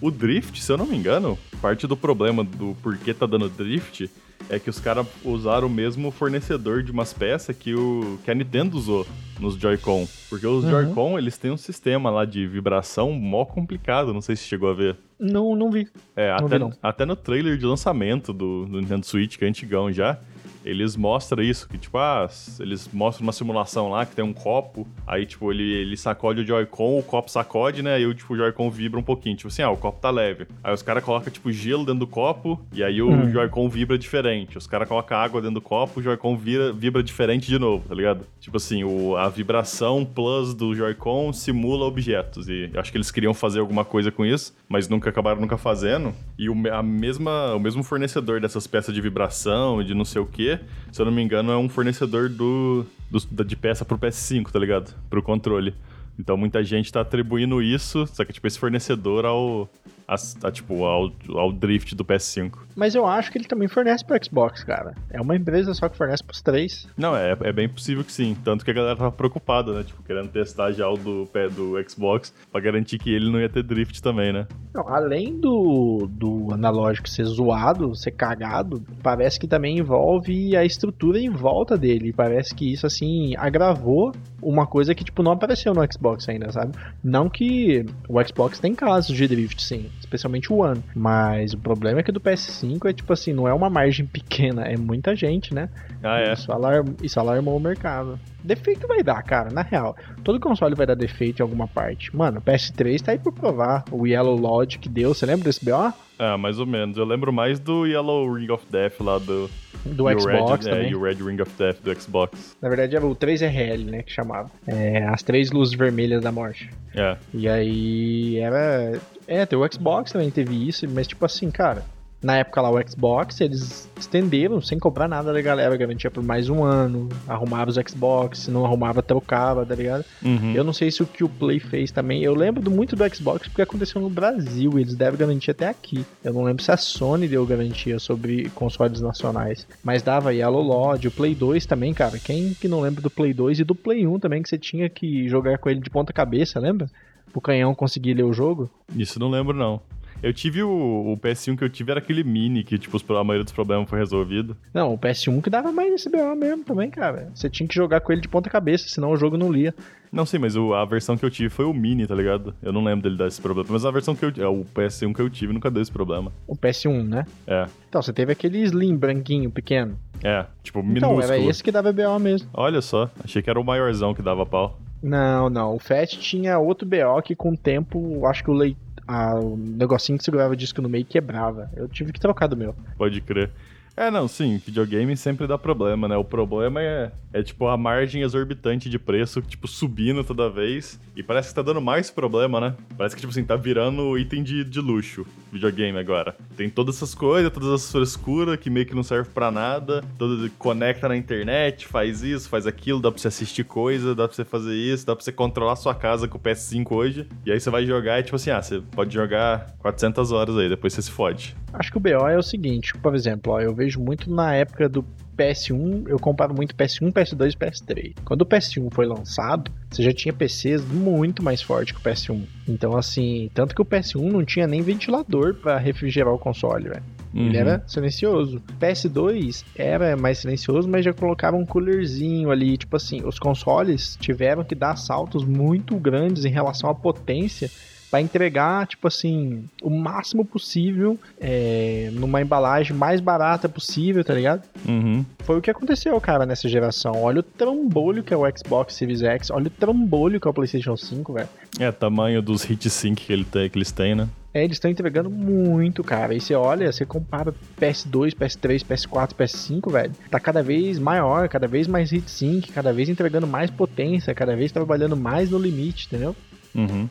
O 0.01 0.09
drift, 0.09 0.61
se 0.61 0.71
eu 0.71 0.77
não 0.77 0.85
me 0.85 0.95
engano, 0.95 1.37
parte 1.61 1.85
do 1.85 1.97
problema 1.97 2.43
do 2.43 2.75
porquê 2.81 3.13
tá 3.13 3.25
dando 3.25 3.49
drift 3.49 4.09
é 4.49 4.57
que 4.57 4.69
os 4.69 4.79
caras 4.79 5.05
usaram 5.23 5.67
o 5.67 5.69
mesmo 5.69 6.09
fornecedor 6.11 6.81
de 6.81 6.91
umas 6.91 7.13
peças 7.13 7.55
que, 7.55 7.73
o, 7.73 8.17
que 8.23 8.31
a 8.31 8.35
Nintendo 8.35 8.77
usou 8.77 9.05
nos 9.39 9.55
Joy-Con. 9.55 10.07
Porque 10.29 10.47
os 10.47 10.63
uhum. 10.63 10.71
Joy-Con, 10.71 11.17
eles 11.17 11.37
têm 11.37 11.51
um 11.51 11.57
sistema 11.57 12.09
lá 12.09 12.25
de 12.25 12.47
vibração 12.47 13.11
mó 13.11 13.45
complicado, 13.45 14.13
não 14.13 14.21
sei 14.21 14.35
se 14.35 14.43
chegou 14.43 14.69
a 14.69 14.73
ver. 14.73 14.97
Não, 15.19 15.55
não 15.55 15.69
vi. 15.69 15.87
É, 16.15 16.29
não 16.29 16.47
até, 16.47 16.59
vi, 16.59 16.73
até 16.81 17.05
no 17.05 17.15
trailer 17.15 17.57
de 17.57 17.65
lançamento 17.65 18.31
do, 18.31 18.65
do 18.65 18.79
Nintendo 18.79 19.05
Switch, 19.05 19.37
que 19.37 19.45
é 19.45 19.47
antigão 19.47 19.91
já, 19.91 20.17
eles 20.63 20.95
mostram 20.95 21.41
isso, 21.41 21.67
que 21.67 21.77
tipo, 21.77 21.97
ah, 21.97 22.27
eles 22.59 22.89
mostram 22.91 23.25
uma 23.25 23.31
simulação 23.31 23.89
lá 23.89 24.05
que 24.05 24.15
tem 24.15 24.23
um 24.23 24.33
copo, 24.33 24.87
aí 25.07 25.25
tipo, 25.25 25.51
ele, 25.51 25.63
ele 25.63 25.97
sacode 25.97 26.41
o 26.41 26.45
Joy-Con, 26.45 26.99
o 26.99 27.03
copo 27.03 27.29
sacode, 27.29 27.81
né, 27.81 27.99
e 28.01 28.05
o, 28.05 28.13
tipo, 28.13 28.33
o 28.33 28.37
Joy-Con 28.37 28.69
vibra 28.69 28.99
um 28.99 29.03
pouquinho, 29.03 29.35
tipo 29.35 29.47
assim, 29.47 29.61
ah, 29.61 29.69
o 29.69 29.77
copo 29.77 29.99
tá 29.99 30.09
leve. 30.09 30.47
Aí 30.63 30.73
os 30.73 30.81
caras 30.81 31.03
colocam, 31.03 31.31
tipo, 31.31 31.51
gelo 31.51 31.85
dentro 31.85 31.99
do 31.99 32.07
copo, 32.07 32.59
e 32.73 32.83
aí 32.83 33.01
o 33.01 33.09
hum. 33.09 33.31
Joy-Con 33.31 33.69
vibra 33.69 33.97
diferente. 33.97 34.57
Os 34.57 34.67
caras 34.67 34.87
colocam 34.87 35.17
água 35.17 35.41
dentro 35.41 35.55
do 35.55 35.61
copo, 35.61 35.99
o 35.99 36.03
Joy-Con 36.03 36.37
vibra, 36.37 36.71
vibra 36.71 37.03
diferente 37.03 37.47
de 37.47 37.57
novo, 37.57 37.87
tá 37.87 37.95
ligado? 37.95 38.25
Tipo 38.39 38.57
assim, 38.57 38.83
o, 38.83 39.15
a 39.15 39.29
vibração 39.29 40.05
plus 40.05 40.53
do 40.53 40.75
Joy-Con 40.75 41.33
simula 41.33 41.85
objetos, 41.85 42.47
e 42.47 42.69
acho 42.75 42.91
que 42.91 42.97
eles 42.97 43.11
queriam 43.11 43.33
fazer 43.33 43.59
alguma 43.59 43.85
coisa 43.85 44.11
com 44.11 44.25
isso, 44.25 44.55
mas 44.67 44.87
nunca 44.87 45.09
acabaram 45.09 45.39
nunca 45.39 45.57
fazendo. 45.57 46.13
E 46.37 46.49
o, 46.49 46.55
a 46.73 46.83
mesma, 46.83 47.55
o 47.55 47.59
mesmo 47.59 47.83
fornecedor 47.83 48.39
dessas 48.39 48.67
peças 48.67 48.93
de 48.93 49.01
vibração 49.01 49.81
e 49.81 49.85
de 49.85 49.93
não 49.93 50.05
sei 50.05 50.21
o 50.21 50.25
que, 50.25 50.58
se 50.91 51.01
eu 51.01 51.05
não 51.05 51.11
me 51.11 51.21
engano, 51.21 51.51
é 51.51 51.57
um 51.57 51.69
fornecedor 51.69 52.29
do, 52.29 52.85
do 53.09 53.43
de 53.43 53.55
peça 53.55 53.85
pro 53.85 53.97
PS5, 53.97 54.51
tá 54.51 54.59
ligado? 54.59 54.93
Pro 55.09 55.21
controle. 55.21 55.73
Então 56.19 56.35
muita 56.35 56.61
gente 56.63 56.91
tá 56.91 56.99
atribuindo 57.01 57.61
isso, 57.61 58.05
só 58.07 58.25
que 58.25 58.33
tipo 58.33 58.45
esse 58.45 58.59
fornecedor 58.59 59.25
ao, 59.25 59.69
a, 60.09 60.15
a, 60.47 60.51
tipo, 60.51 60.83
ao, 60.83 61.11
ao 61.35 61.51
drift 61.51 61.95
do 61.95 62.03
PS5. 62.03 62.53
Mas 62.75 62.95
eu 62.95 63.05
acho 63.05 63.31
que 63.31 63.37
ele 63.37 63.45
também 63.45 63.67
fornece 63.67 64.03
pro 64.03 64.17
Xbox, 64.23 64.63
cara. 64.63 64.95
É 65.11 65.21
uma 65.21 65.35
empresa 65.35 65.73
só 65.73 65.87
que 65.87 65.95
fornece 65.95 66.23
pros 66.23 66.41
três. 66.41 66.87
Não, 66.97 67.15
é, 67.15 67.37
é 67.41 67.53
bem 67.53 67.69
possível 67.69 68.03
que 68.03 68.11
sim. 68.11 68.35
Tanto 68.43 68.65
que 68.65 68.71
a 68.71 68.73
galera 68.73 68.95
tava 68.95 69.11
preocupada, 69.11 69.71
né? 69.71 69.83
Tipo, 69.83 70.01
querendo 70.03 70.29
testar 70.29 70.71
já 70.71 70.89
o 70.89 70.97
do 70.97 71.27
pé 71.31 71.47
do 71.47 71.75
Xbox 71.87 72.33
pra 72.51 72.59
garantir 72.59 72.97
que 72.97 73.13
ele 73.13 73.31
não 73.31 73.39
ia 73.39 73.49
ter 73.49 73.63
drift 73.63 74.01
também, 74.01 74.33
né? 74.33 74.47
Não, 74.73 74.87
além 74.87 75.39
do, 75.39 76.07
do 76.09 76.53
analógico 76.53 77.07
ser 77.07 77.25
zoado, 77.25 77.95
ser 77.95 78.11
cagado, 78.11 78.83
parece 79.03 79.39
que 79.39 79.47
também 79.47 79.77
envolve 79.77 80.55
a 80.55 80.65
estrutura 80.65 81.19
em 81.19 81.29
volta 81.29 81.77
dele. 81.77 82.13
Parece 82.13 82.55
que 82.55 82.71
isso, 82.71 82.87
assim, 82.87 83.35
agravou 83.37 84.11
uma 84.41 84.65
coisa 84.65 84.95
que, 84.95 85.03
tipo, 85.03 85.21
não 85.21 85.33
apareceu 85.33 85.73
no 85.73 85.81
Xbox 85.91 86.08
ainda, 86.29 86.51
sabe? 86.51 86.73
Não 87.03 87.29
que 87.29 87.85
o 88.07 88.23
Xbox 88.23 88.59
tem 88.59 88.73
casos 88.73 89.15
de 89.15 89.27
drift, 89.27 89.61
sim 89.61 89.89
especialmente 90.09 90.51
o 90.51 90.57
One. 90.57 90.83
Mas 90.95 91.53
o 91.53 91.57
problema 91.57 91.99
é 91.99 92.03
que 92.03 92.11
do 92.11 92.19
PS5 92.19 92.89
é 92.89 92.93
tipo 92.93 93.13
assim, 93.13 93.31
não 93.31 93.47
é 93.47 93.53
uma 93.53 93.69
margem 93.69 94.05
pequena, 94.07 94.63
é 94.63 94.75
muita 94.75 95.15
gente, 95.15 95.53
né? 95.53 95.69
Ah, 96.03 96.19
é. 96.19 96.33
Isso, 96.33 96.51
alarm, 96.51 96.87
isso 97.01 97.19
alarmou 97.19 97.55
o 97.55 97.59
mercado. 97.59 98.19
Defeito 98.43 98.87
vai 98.87 99.03
dar, 99.03 99.21
cara, 99.23 99.49
na 99.51 99.61
real. 99.61 99.95
Todo 100.23 100.39
console 100.39 100.75
vai 100.75 100.85
dar 100.85 100.95
defeito 100.95 101.39
em 101.39 101.43
alguma 101.43 101.67
parte. 101.67 102.15
Mano, 102.15 102.39
o 102.39 102.41
PS3 102.41 103.01
tá 103.01 103.11
aí 103.11 103.19
por 103.19 103.33
provar. 103.33 103.83
O 103.91 104.07
Yellow 104.07 104.35
Logic 104.35 104.87
deu, 104.87 105.13
você 105.13 105.25
lembra 105.25 105.45
desse 105.45 105.63
BO? 105.63 105.93
Ah, 106.17 106.37
mais 106.37 106.59
ou 106.59 106.65
menos. 106.65 106.97
Eu 106.97 107.05
lembro 107.05 107.31
mais 107.31 107.59
do 107.59 107.85
Yellow 107.85 108.33
Ring 108.33 108.51
of 108.51 108.65
Death 108.69 108.99
lá 108.99 109.17
do. 109.17 109.49
Do 109.85 110.05
Xbox 110.19 110.65
Red, 110.65 110.71
também. 110.71 110.87
É, 110.87 110.91
e 110.91 110.95
o 110.95 111.01
Red 111.01 111.15
Ring 111.15 111.41
of 111.41 111.51
Death 111.57 111.81
do 111.81 111.95
Xbox. 112.01 112.57
Na 112.61 112.67
verdade 112.67 112.95
era 112.95 113.05
o 113.05 113.15
3RL, 113.15 113.85
né, 113.85 114.03
que 114.03 114.11
chamava. 114.11 114.51
É, 114.67 115.05
as 115.05 115.23
três 115.23 115.51
luzes 115.51 115.73
vermelhas 115.75 116.21
da 116.21 116.31
morte. 116.31 116.69
É. 116.93 117.15
E 117.33 117.47
aí 117.47 118.37
era... 118.37 118.99
É, 119.25 119.45
tem 119.45 119.57
o 119.57 119.71
Xbox 119.71 120.11
também 120.11 120.29
teve 120.29 120.67
isso, 120.67 120.85
mas 120.89 121.07
tipo 121.07 121.25
assim, 121.25 121.49
cara 121.49 121.85
na 122.21 122.37
época 122.37 122.61
lá 122.61 122.69
o 122.69 122.89
Xbox, 122.89 123.39
eles 123.41 123.89
estenderam 123.97 124.61
sem 124.61 124.77
cobrar 124.77 125.07
nada 125.07 125.31
da 125.31 125.41
galera, 125.41 125.75
garantia 125.77 126.11
por 126.11 126.23
mais 126.23 126.49
um 126.49 126.63
ano, 126.63 127.07
arrumava 127.27 127.69
os 127.69 127.77
Xbox, 127.77 128.39
se 128.39 128.51
não 128.51 128.65
arrumava, 128.65 129.01
trocava, 129.01 129.65
tá 129.65 129.75
ligado? 129.75 130.03
Uhum. 130.23 130.53
Eu 130.53 130.63
não 130.63 130.73
sei 130.73 130.91
se 130.91 131.01
o 131.01 131.05
que 131.05 131.23
o 131.23 131.29
Play 131.29 131.59
fez 131.59 131.91
também, 131.91 132.23
eu 132.23 132.33
lembro 132.33 132.69
muito 132.69 132.95
do 132.95 133.15
Xbox 133.15 133.47
porque 133.47 133.61
aconteceu 133.61 134.01
no 134.01 134.09
Brasil, 134.09 134.77
eles 134.77 134.95
devem 134.95 135.19
garantia 135.19 135.51
até 135.51 135.67
aqui. 135.67 136.05
Eu 136.23 136.33
não 136.33 136.43
lembro 136.43 136.63
se 136.63 136.71
a 136.71 136.77
Sony 136.77 137.27
deu 137.27 137.45
garantia 137.45 137.99
sobre 137.99 138.49
consoles 138.49 139.01
nacionais, 139.01 139.65
mas 139.83 140.01
dava 140.01 140.33
Yellow 140.33 140.61
Lodge, 140.61 141.07
o 141.07 141.11
Play 141.11 141.33
2 141.33 141.65
também, 141.65 141.93
cara, 141.93 142.19
quem 142.19 142.53
que 142.53 142.67
não 142.67 142.81
lembra 142.81 143.01
do 143.01 143.09
Play 143.09 143.33
2 143.33 143.59
e 143.59 143.63
do 143.63 143.75
Play 143.75 144.05
1 144.05 144.19
também, 144.19 144.41
que 144.41 144.49
você 144.49 144.57
tinha 144.57 144.89
que 144.89 145.27
jogar 145.29 145.57
com 145.57 145.69
ele 145.69 145.79
de 145.79 145.89
ponta 145.89 146.11
cabeça, 146.11 146.59
lembra? 146.59 146.89
O 147.33 147.39
canhão 147.39 147.75
conseguir 147.75 148.15
ler 148.15 148.23
o 148.23 148.33
jogo? 148.33 148.69
Isso 148.95 149.19
não 149.19 149.29
lembro 149.29 149.55
não. 149.55 149.79
Eu 150.21 150.33
tive 150.33 150.61
o, 150.61 150.69
o, 150.69 151.17
PS1 151.17 151.57
que 151.57 151.63
eu 151.63 151.69
tive 151.69 151.91
era 151.91 151.99
aquele 151.99 152.23
mini, 152.23 152.63
que, 152.63 152.77
tipo, 152.77 152.97
a 153.15 153.23
maioria 153.23 153.43
dos 153.43 153.53
problemas 153.53 153.89
foi 153.89 153.99
resolvido. 153.99 154.55
Não, 154.73 154.93
o 154.93 154.97
PS1 154.97 155.41
que 155.41 155.49
dava 155.49 155.71
mais 155.71 155.89
nesse 155.89 156.09
BO 156.09 156.35
mesmo 156.35 156.63
também, 156.63 156.89
cara. 156.89 157.29
Você 157.33 157.49
tinha 157.49 157.67
que 157.67 157.75
jogar 157.75 158.01
com 158.01 158.11
ele 158.11 158.21
de 158.21 158.27
ponta 158.27 158.49
cabeça, 158.49 158.89
senão 158.89 159.11
o 159.11 159.17
jogo 159.17 159.37
não 159.37 159.51
lia. 159.51 159.73
Não 160.11 160.25
sei, 160.25 160.39
mas 160.39 160.55
o, 160.55 160.73
a 160.73 160.83
versão 160.85 161.15
que 161.15 161.23
eu 161.23 161.29
tive 161.29 161.49
foi 161.49 161.65
o 161.65 161.73
mini, 161.73 162.05
tá 162.05 162.15
ligado? 162.15 162.53
Eu 162.61 162.73
não 162.73 162.83
lembro 162.83 163.03
dele 163.03 163.15
dar 163.15 163.27
esse 163.27 163.39
problema. 163.39 163.69
Mas 163.71 163.85
a 163.85 163.91
versão 163.91 164.15
que 164.15 164.25
eu 164.25 164.33
é, 164.37 164.47
o 164.47 164.65
PS1 164.75 165.13
que 165.13 165.21
eu 165.21 165.29
tive 165.29 165.53
nunca 165.53 165.69
deu 165.71 165.81
esse 165.81 165.91
problema. 165.91 166.31
O 166.47 166.55
PS1, 166.55 167.03
né? 167.07 167.25
É. 167.47 167.67
Então, 167.87 168.01
você 168.01 168.11
teve 168.11 168.31
aquele 168.31 168.59
Slim 168.63 168.97
branquinho, 168.97 169.51
pequeno. 169.51 169.97
É, 170.23 170.45
tipo, 170.63 170.83
minúsculo. 170.83 171.21
Então, 171.21 171.33
era 171.33 171.37
esse 171.37 171.63
que 171.63 171.71
dava 171.71 171.93
BO 171.93 172.19
mesmo. 172.19 172.49
Olha 172.53 172.81
só, 172.81 173.09
achei 173.23 173.41
que 173.41 173.49
era 173.49 173.59
o 173.59 173.63
maiorzão 173.63 174.13
que 174.13 174.21
dava 174.21 174.45
pau. 174.45 174.79
Não, 175.01 175.49
não. 175.49 175.75
O 175.75 175.79
Fat 175.79 176.17
tinha 176.17 176.59
outro 176.59 176.87
BO 176.87 177.21
que 177.23 177.35
com 177.35 177.53
o 177.53 177.57
tempo, 177.57 178.25
acho 178.27 178.43
que 178.43 178.51
o 178.51 178.53
leitor 178.53 178.88
a, 179.09 179.33
o 179.33 179.57
negocinho 179.57 180.19
que 180.19 180.23
segurava 180.23 180.53
o 180.53 180.55
disco 180.55 180.83
no 180.83 180.87
meio 180.87 181.03
quebrava. 181.03 181.67
Eu 181.75 181.87
tive 181.87 182.13
que 182.13 182.19
trocar 182.19 182.45
do 182.45 182.55
meu. 182.55 182.75
Pode 182.95 183.19
crer. 183.21 183.49
É, 183.95 184.09
não, 184.09 184.27
sim, 184.27 184.61
videogame 184.65 185.15
sempre 185.17 185.45
dá 185.45 185.57
problema, 185.57 186.07
né? 186.07 186.15
O 186.15 186.23
problema 186.23 186.81
é, 186.81 187.11
é, 187.33 187.43
tipo, 187.43 187.67
a 187.67 187.75
margem 187.75 188.21
exorbitante 188.21 188.89
de 188.89 188.97
preço, 188.97 189.41
tipo, 189.41 189.67
subindo 189.67 190.23
toda 190.23 190.49
vez. 190.49 190.99
E 191.15 191.21
parece 191.21 191.49
que 191.49 191.55
tá 191.55 191.61
dando 191.61 191.81
mais 191.81 192.09
problema, 192.09 192.61
né? 192.61 192.75
Parece 192.97 193.15
que, 193.15 193.21
tipo 193.21 193.31
assim, 193.31 193.43
tá 193.43 193.55
virando 193.55 194.17
item 194.17 194.41
de, 194.41 194.63
de 194.63 194.79
luxo, 194.79 195.25
videogame 195.51 195.97
agora. 195.97 196.35
Tem 196.55 196.69
todas 196.69 196.95
essas 196.95 197.13
coisas, 197.13 197.51
todas 197.51 197.73
essas 197.73 197.91
frescuras 197.91 198.57
que 198.57 198.69
meio 198.69 198.85
que 198.85 198.95
não 198.95 199.03
serve 199.03 199.29
para 199.31 199.51
nada. 199.51 200.01
Todo, 200.17 200.49
conecta 200.51 201.09
na 201.09 201.17
internet, 201.17 201.85
faz 201.85 202.23
isso, 202.23 202.47
faz 202.47 202.65
aquilo, 202.65 203.01
dá 203.01 203.11
pra 203.11 203.19
você 203.19 203.27
assistir 203.27 203.65
coisa, 203.65 204.15
dá 204.15 204.27
pra 204.27 204.35
você 204.35 204.45
fazer 204.45 204.75
isso, 204.75 205.05
dá 205.05 205.15
pra 205.15 205.23
você 205.23 205.31
controlar 205.31 205.75
sua 205.75 205.93
casa 205.93 206.27
com 206.27 206.37
o 206.37 206.41
PS5 206.41 206.91
hoje. 206.91 207.27
E 207.45 207.51
aí 207.51 207.59
você 207.59 207.69
vai 207.69 207.85
jogar 207.85 208.19
e, 208.19 208.23
tipo 208.23 208.37
assim, 208.37 208.51
ah, 208.51 208.61
você 208.61 208.79
pode 208.79 209.13
jogar 209.13 209.75
400 209.79 210.31
horas 210.31 210.57
aí, 210.57 210.69
depois 210.69 210.93
você 210.93 211.01
se 211.01 211.11
fode. 211.11 211.55
Acho 211.73 211.91
que 211.91 211.97
o 211.97 211.99
BO 211.99 212.27
é 212.27 212.37
o 212.37 212.41
seguinte, 212.41 212.93
por 212.97 213.13
exemplo, 213.13 213.53
ó, 213.53 213.59
eu 213.59 213.73
vejo 213.79 213.99
muito 213.99 214.29
na 214.29 214.53
época 214.53 214.89
do 214.89 215.05
PS1, 215.37 216.09
eu 216.09 216.19
comparo 216.19 216.53
muito 216.53 216.75
PS1, 216.75 217.13
PS2 217.13 217.53
e 217.53 217.57
PS3. 217.57 218.13
Quando 218.25 218.41
o 218.41 218.45
PS1 218.45 218.91
foi 218.91 219.05
lançado, 219.05 219.71
você 219.89 220.03
já 220.03 220.11
tinha 220.11 220.33
PCs 220.33 220.83
muito 220.83 221.41
mais 221.41 221.61
fortes 221.61 221.95
que 221.95 221.99
o 221.99 222.03
PS1. 222.03 222.43
Então, 222.67 222.97
assim, 222.97 223.49
tanto 223.53 223.73
que 223.73 223.81
o 223.81 223.85
PS1 223.85 224.29
não 224.29 224.43
tinha 224.43 224.67
nem 224.67 224.81
ventilador 224.81 225.55
para 225.55 225.77
refrigerar 225.77 226.33
o 226.33 226.37
console, 226.37 226.89
velho. 226.89 227.03
Uhum. 227.33 227.45
Ele 227.47 227.57
era 227.57 227.81
silencioso. 227.87 228.61
PS2 228.81 229.63
era 229.77 230.17
mais 230.17 230.39
silencioso, 230.39 230.89
mas 230.89 231.05
já 231.05 231.13
colocava 231.13 231.55
um 231.55 231.65
coolerzinho 231.65 232.51
ali. 232.51 232.77
Tipo 232.77 232.97
assim, 232.97 233.21
os 233.23 233.39
consoles 233.39 234.17
tiveram 234.19 234.65
que 234.65 234.75
dar 234.75 234.97
saltos 234.97 235.45
muito 235.45 235.95
grandes 235.97 236.43
em 236.43 236.49
relação 236.49 236.89
à 236.89 236.95
potência 236.95 237.71
para 238.09 238.21
entregar, 238.21 238.87
tipo 238.87 239.07
assim, 239.07 239.65
o 239.81 239.89
máximo 239.89 240.43
possível 240.43 241.17
é, 241.39 242.09
numa 242.13 242.41
embalagem 242.41 242.95
mais 242.95 243.21
barata 243.21 243.69
possível, 243.69 244.23
tá 244.23 244.33
ligado? 244.33 244.63
Uhum. 244.87 245.25
Foi 245.39 245.57
o 245.57 245.61
que 245.61 245.69
aconteceu, 245.69 246.19
cara, 246.19 246.45
nessa 246.45 246.67
geração. 246.67 247.13
Olha 247.21 247.39
o 247.39 247.43
trambolho 247.43 248.23
que 248.23 248.33
é 248.33 248.37
o 248.37 248.43
Xbox 248.57 248.95
Series 248.95 249.21
X, 249.21 249.49
olha 249.51 249.67
o 249.67 249.71
trambolho 249.71 250.39
que 250.39 250.47
é 250.47 250.51
o 250.51 250.53
PlayStation 250.53 250.97
5, 250.97 251.33
velho. 251.33 251.49
É, 251.79 251.91
tamanho 251.91 252.41
dos 252.41 252.63
hit 252.63 252.89
sync 252.89 253.25
que, 253.25 253.33
ele 253.33 253.45
tem, 253.45 253.69
que 253.69 253.77
eles 253.77 253.91
têm, 253.91 254.15
né? 254.15 254.27
É, 254.51 254.63
eles 254.63 254.77
estão 254.77 254.89
entregando 254.89 255.29
muito, 255.29 256.03
cara. 256.03 256.33
E 256.33 256.41
você 256.41 256.55
olha, 256.55 256.91
você 256.91 257.05
compara 257.05 257.53
PS2, 257.79 258.33
PS3, 258.33 258.83
PS4, 258.83 259.33
PS5, 259.33 259.91
velho. 259.91 260.11
Tá 260.31 260.39
cada 260.39 260.63
vez 260.63 260.97
maior, 260.97 261.47
cada 261.47 261.67
vez 261.67 261.87
mais 261.87 262.09
hit 262.11 262.29
sync, 262.29 262.71
cada 262.71 262.91
vez 262.91 263.09
entregando 263.09 263.45
mais 263.45 263.69
potência, 263.69 264.33
cada 264.33 264.55
vez 264.55 264.71
trabalhando 264.71 265.15
mais 265.15 265.51
no 265.51 265.59
limite, 265.59 266.07
entendeu? 266.07 266.35
Uhum. 266.73 267.07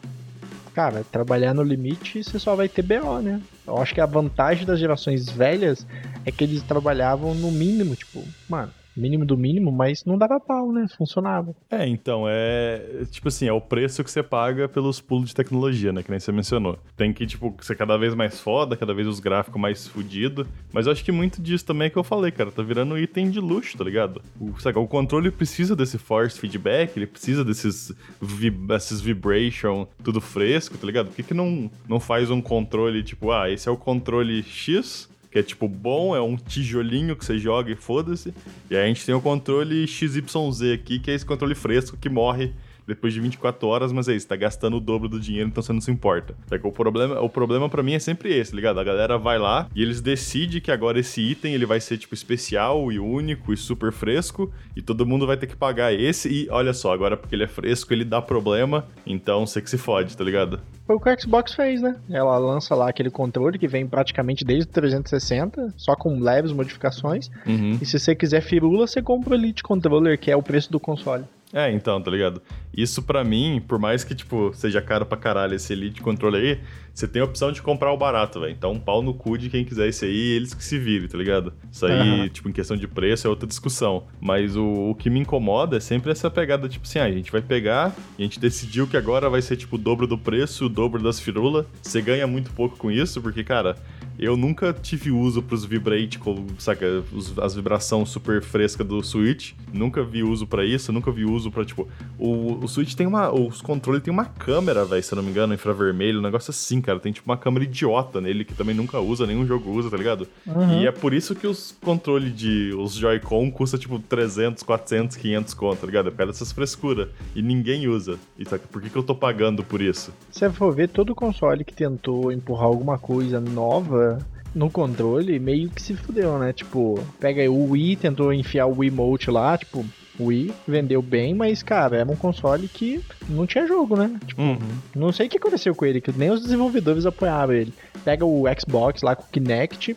Cara, 0.75 1.05
trabalhar 1.05 1.55
no 1.55 1.63
limite 1.63 2.23
você 2.23 2.39
só 2.39 2.55
vai 2.55 2.69
ter 2.69 2.83
BO, 2.83 3.21
né? 3.21 3.41
Eu 3.67 3.79
acho 3.79 3.95
que 3.95 4.01
a 4.01 4.07
vantagem 4.07 4.67
das 4.67 4.79
gerações 4.79 5.31
velhas 5.31 5.87
é 6.25 6.31
que 6.31 6.45
eles 6.45 6.63
trabalhavam 6.63 7.35
no 7.35 7.51
mínimo, 7.51 7.95
tipo, 7.95 8.23
mano, 8.49 8.73
mínimo 8.99 9.25
do 9.25 9.37
mínimo, 9.37 9.71
mas 9.71 10.05
não 10.05 10.19
dava 10.19 10.40
pau, 10.40 10.73
né? 10.73 10.87
Funcionava. 10.97 11.55
É, 11.71 11.87
então, 11.87 12.25
é. 12.26 13.05
Tipo 13.11 13.28
assim, 13.28 13.47
é 13.47 13.52
o 13.52 13.61
preço 13.61 14.02
que 14.02 14.11
você 14.11 14.23
paga 14.23 14.69
pelos 14.69 15.00
pulos 15.00 15.28
de 15.28 15.35
tecnologia, 15.35 15.93
né? 15.93 16.02
Que 16.02 16.11
nem 16.11 16.21
você 16.21 16.33
mencionou. 16.33 16.78
Tem 16.97 17.12
que, 17.12 17.26
tipo, 17.26 17.55
ser 17.61 17.76
cada 17.76 17.97
vez 17.97 18.14
mais 18.14 18.40
foda, 18.40 18.76
cada 18.76 18.93
vez 18.93 19.07
os 19.07 19.21
gráficos 19.21 19.61
mais 19.61 19.87
fodidos. 19.87 20.47
Mas 20.73 20.87
eu 20.87 20.93
acho 20.93 21.05
que 21.05 21.12
muito 21.12 21.40
disso 21.40 21.64
também 21.64 21.87
é 21.87 21.90
que 21.90 21.97
eu 21.97 22.05
falei, 22.05 22.31
cara. 22.31 22.50
Tá 22.50 22.62
virando 22.62 22.99
item 22.99 23.31
de 23.31 23.40
luxo, 23.40 23.76
tá 23.76 23.85
ligado? 23.85 24.21
O, 24.40 24.59
sabe, 24.61 24.78
o 24.78 24.87
controle 24.87 25.31
precisa 25.31 25.76
desse 25.76 25.99
force 25.99 26.38
feedback, 26.38 26.97
ele 26.97 27.07
precisa 27.07 27.45
desses, 27.45 27.93
vib 28.21 28.71
esses 28.73 29.00
vibration, 29.00 29.87
tudo 30.02 30.21
fresco, 30.21 30.76
tá 30.76 30.87
ligado? 30.87 31.07
Por 31.07 31.17
que, 31.17 31.23
que 31.23 31.35
não, 31.35 31.71
não 31.88 32.00
faz 32.00 32.31
um 32.31 32.40
controle, 32.40 33.02
tipo, 33.02 33.31
ah, 33.31 33.50
esse 33.50 33.69
é 33.69 33.73
o 33.73 33.76
controle 33.76 34.43
X 34.43 35.09
que 35.31 35.39
é 35.39 35.43
tipo 35.43 35.69
bom, 35.69 36.15
é 36.17 36.21
um 36.21 36.37
tijolinho 36.37 37.15
que 37.17 37.25
você 37.25 37.39
joga 37.39 37.71
e 37.71 37.77
foda-se. 37.77 38.33
E 38.71 38.77
aí 38.77 38.85
a 38.85 38.87
gente 38.87 39.05
tem 39.05 39.15
o 39.15 39.21
controle 39.21 39.87
XYZ 39.87 40.73
aqui, 40.75 40.99
que 40.99 41.11
é 41.11 41.15
esse 41.15 41.27
controle 41.27 41.55
fresco 41.55 41.97
que 41.97 42.09
morre 42.09 42.53
depois 42.88 43.12
de 43.12 43.21
24 43.21 43.68
horas, 43.68 43.92
mas 43.92 44.09
é 44.09 44.14
isso, 44.14 44.26
tá 44.26 44.35
gastando 44.35 44.78
o 44.78 44.80
dobro 44.80 45.09
do 45.09 45.21
dinheiro, 45.21 45.49
então 45.49 45.62
você 45.62 45.73
não 45.73 45.80
se 45.80 45.90
importa. 45.90 46.35
É 46.50 46.59
que 46.59 46.66
o 46.66 46.73
problema, 46.73 47.21
o 47.21 47.28
problema 47.28 47.68
para 47.68 47.83
mim 47.83 47.92
é 47.92 47.99
sempre 47.99 48.35
esse, 48.35 48.50
tá 48.50 48.57
ligado? 48.57 48.80
A 48.80 48.85
galera 48.85 49.18
vai 49.18 49.38
lá 49.38 49.68
e 49.75 49.83
eles 49.83 50.00
decidem 50.00 50.61
que 50.61 50.71
agora 50.71 50.99
esse 50.99 51.21
item 51.21 51.52
ele 51.52 51.66
vai 51.66 51.80
ser 51.80 51.99
tipo 51.99 52.14
especial 52.14 52.90
e 52.90 52.99
único 52.99 53.52
e 53.52 53.57
super 53.57 53.92
fresco 53.92 54.50
e 54.75 54.80
todo 54.80 55.04
mundo 55.04 55.26
vai 55.26 55.37
ter 55.37 55.47
que 55.47 55.54
pagar 55.57 55.92
esse 55.92 56.28
e 56.28 56.49
olha 56.50 56.73
só, 56.73 56.92
agora 56.92 57.16
porque 57.16 57.35
ele 57.35 57.45
é 57.45 57.49
fresco, 57.49 57.92
ele 57.92 58.04
dá 58.04 58.23
problema, 58.23 58.87
então 59.07 59.47
você 59.47 59.61
que 59.61 59.68
se 59.68 59.76
fode, 59.76 60.16
tá 60.16 60.25
ligado? 60.25 60.61
Foi 60.87 60.97
o 60.97 61.00
que 61.00 61.11
o 61.11 61.21
Xbox 61.21 61.52
fez, 61.52 61.83
né? 61.83 61.97
Ela 62.09 62.38
lança 62.38 62.75
lá 62.75 62.88
aquele 62.88 63.11
controle 63.11 63.59
que 63.59 63.68
vem 63.68 63.87
praticamente 63.87 64.42
desde 64.42 64.71
o 64.71 64.73
360, 64.73 65.75
só 65.76 65.95
com 65.95 66.18
leves 66.18 66.50
modificações. 66.50 67.28
Uhum. 67.47 67.78
E 67.78 67.85
se 67.85 67.99
você 67.99 68.14
quiser 68.14 68.40
firula, 68.40 68.87
você 68.87 69.02
compra 69.02 69.33
o 69.33 69.35
Elite 69.35 69.62
Controller, 69.62 70.18
que 70.18 70.30
é 70.30 70.37
o 70.37 70.42
preço 70.42 70.73
do 70.73 70.80
console. 70.80 71.25
É, 71.52 71.71
então, 71.73 72.00
tá 72.00 72.11
ligado? 72.11 72.43
Isso 72.76 73.02
para 73.02 73.25
mim, 73.25 73.62
por 73.67 73.78
mais 73.78 74.05
que, 74.05 74.14
tipo, 74.14 74.52
seja 74.55 74.83
caro 74.83 75.07
pra 75.07 75.17
caralho 75.17 75.55
esse 75.55 75.73
Elite 75.73 76.02
Controller 76.02 76.40
aí, 76.40 76.61
você 76.93 77.09
tem 77.09 77.23
a 77.23 77.25
opção 77.25 77.50
de 77.50 77.62
comprar 77.62 77.93
o 77.93 77.97
barato, 77.97 78.40
velho. 78.40 78.52
Então, 78.52 78.73
um 78.73 78.78
pau 78.78 79.02
no 79.02 79.14
cu 79.14 79.38
de 79.38 79.49
quem 79.49 79.64
quiser 79.64 79.88
esse 79.88 80.05
aí, 80.05 80.33
eles 80.33 80.52
que 80.52 80.62
se 80.62 80.78
virem, 80.78 81.09
tá 81.09 81.17
ligado? 81.17 81.52
Isso 81.73 81.87
aí, 81.87 82.21
uhum. 82.21 82.28
tipo, 82.28 82.49
em 82.49 82.52
questão 82.52 82.76
de 82.76 82.87
preço 82.87 83.26
é 83.26 83.31
outra 83.31 83.47
discussão. 83.47 84.05
Mas 84.21 84.57
o, 84.57 84.90
o, 84.90 84.95
que 84.95 85.09
me 85.09 85.21
incomoda 85.21 85.76
é 85.76 85.81
sempre 85.81 86.11
essa 86.11 86.31
pegada, 86.31 86.69
tipo 86.69 86.87
assim, 86.87 86.99
ah, 86.99 87.05
a 87.05 87.11
gente 87.11 87.33
vai 87.33 87.40
pegar 87.40 87.95
e 88.19 88.23
a 88.23 88.25
gente 88.25 88.38
decidiu 88.38 88.87
que 88.87 88.97
agora 88.97 89.31
vai 89.31 89.40
ser, 89.40 89.57
tipo, 89.57 89.76
o 89.76 89.78
dobro 89.78 90.07
do 90.07 90.19
preço, 90.19 90.67
o 90.67 90.69
dobro 90.69 91.02
das 91.02 91.19
firulas. 91.19 91.64
Você 91.83 92.02
ganha 92.02 92.26
muito 92.26 92.52
pouco 92.52 92.76
com 92.76 92.90
isso, 92.90 93.23
porque, 93.23 93.43
cara, 93.43 93.76
eu 94.19 94.37
nunca 94.37 94.73
tive 94.73 95.11
uso 95.11 95.41
pros 95.41 95.65
vibrate, 95.65 96.19
saca, 96.59 97.05
as 97.41 97.55
vibrações 97.55 98.09
super 98.09 98.43
frescas 98.43 98.87
do 98.87 99.03
Switch. 99.03 99.53
Nunca 99.73 100.03
vi 100.03 100.23
uso 100.23 100.47
para 100.47 100.65
isso, 100.65 100.93
nunca 100.93 101.11
vi 101.11 101.25
uso 101.25 101.51
para 101.51 101.65
tipo, 101.65 101.87
o, 102.19 102.65
o 102.65 102.69
Switch 102.69 102.95
tem 102.95 103.07
uma, 103.07 103.31
os 103.31 103.63
controles 103.63 104.03
tem 104.03 104.13
uma 104.13 104.25
câmera, 104.25 104.85
velho, 104.85 105.03
se 105.03 105.13
eu 105.13 105.17
não 105.17 105.23
me 105.23 105.31
engano, 105.31 105.55
infravermelho, 105.55 106.19
um 106.19 106.23
negócio 106.23 106.51
assim, 106.51 106.81
cara. 106.81 106.99
Tem 106.99 107.13
tipo 107.13 107.31
uma 107.31 107.37
câmera 107.37 107.65
idiota 107.65 108.21
nele 108.21 108.45
que 108.45 108.55
também 108.55 108.75
nunca 108.75 108.99
usa, 108.99 109.27
nenhum 109.27 109.47
jogo 109.47 109.71
usa, 109.71 109.91
tá 109.91 109.97
ligado? 109.97 110.27
Uhum. 110.47 110.81
E 110.81 110.87
é 110.87 110.93
por 110.93 111.15
isso 111.15 111.35
que 111.35 111.47
os 111.47 111.77
controles 111.81 112.35
de 112.35 112.75
os 112.77 112.95
Joy-Con 112.95 113.51
custa 113.53 113.79
tipo 113.79 113.99
300, 114.01 114.63
400, 114.63 115.17
500 115.17 115.55
conto, 115.55 115.81
tá 115.81 115.87
ligado? 115.87 116.09
É 116.09 116.11
por 116.11 116.27
dessas 116.27 116.51
frescuras. 116.51 117.09
E 117.35 117.43
ninguém 117.43 117.87
usa. 117.87 118.19
E 118.39 118.45
saca, 118.45 118.67
por 118.71 118.83
que, 118.83 118.91
que 118.91 118.97
eu 118.97 119.03
tô 119.03 119.15
pagando 119.15 119.63
por 119.63 119.81
isso? 119.81 120.13
Se 120.31 120.41
você 120.41 120.51
for 120.51 120.75
ver, 120.75 120.89
todo 120.89 121.15
console 121.15 121.65
que 121.65 121.75
tentou 121.75 122.33
empurrar 122.33 122.67
alguma 122.67 122.99
coisa 122.99 123.41
nova 123.41 124.08
no 124.55 124.71
controle 124.71 125.38
meio 125.38 125.71
que 125.71 125.83
se 125.83 125.95
fudeu, 125.95 126.38
né? 126.38 126.53
Tipo, 126.53 126.99
pega 127.21 127.49
o 127.50 127.71
Wii, 127.71 127.97
tentou 127.97 128.33
enfiar 128.33 128.67
o 128.67 128.79
Wiimote 128.79 129.31
lá, 129.31 129.57
tipo, 129.57 129.85
Wii 130.21 130.53
vendeu 130.67 131.00
bem, 131.00 131.35
mas, 131.35 131.62
cara, 131.62 131.99
era 131.99 132.11
um 132.11 132.17
console 132.17 132.67
que 132.69 133.00
não 133.29 133.47
tinha 133.47 133.67
jogo, 133.67 133.97
né? 133.97 134.19
Tipo, 134.27 134.43
uhum. 134.43 134.59
não 134.95 135.12
sei 135.12 135.27
o 135.27 135.31
que 135.31 135.37
aconteceu 135.37 135.75
com 135.75 135.87
ele, 135.87 136.00
que 136.00 136.12
nem 136.12 136.31
os 136.31 136.43
desenvolvedores 136.43 137.07
apoiaram 137.07 137.53
ele. 137.53 137.73
Pega 138.05 138.25
o 138.25 138.45
Xbox 138.59 139.03
lá 139.03 139.15
com 139.15 139.23
o 139.23 139.29
Kinect. 139.29 139.97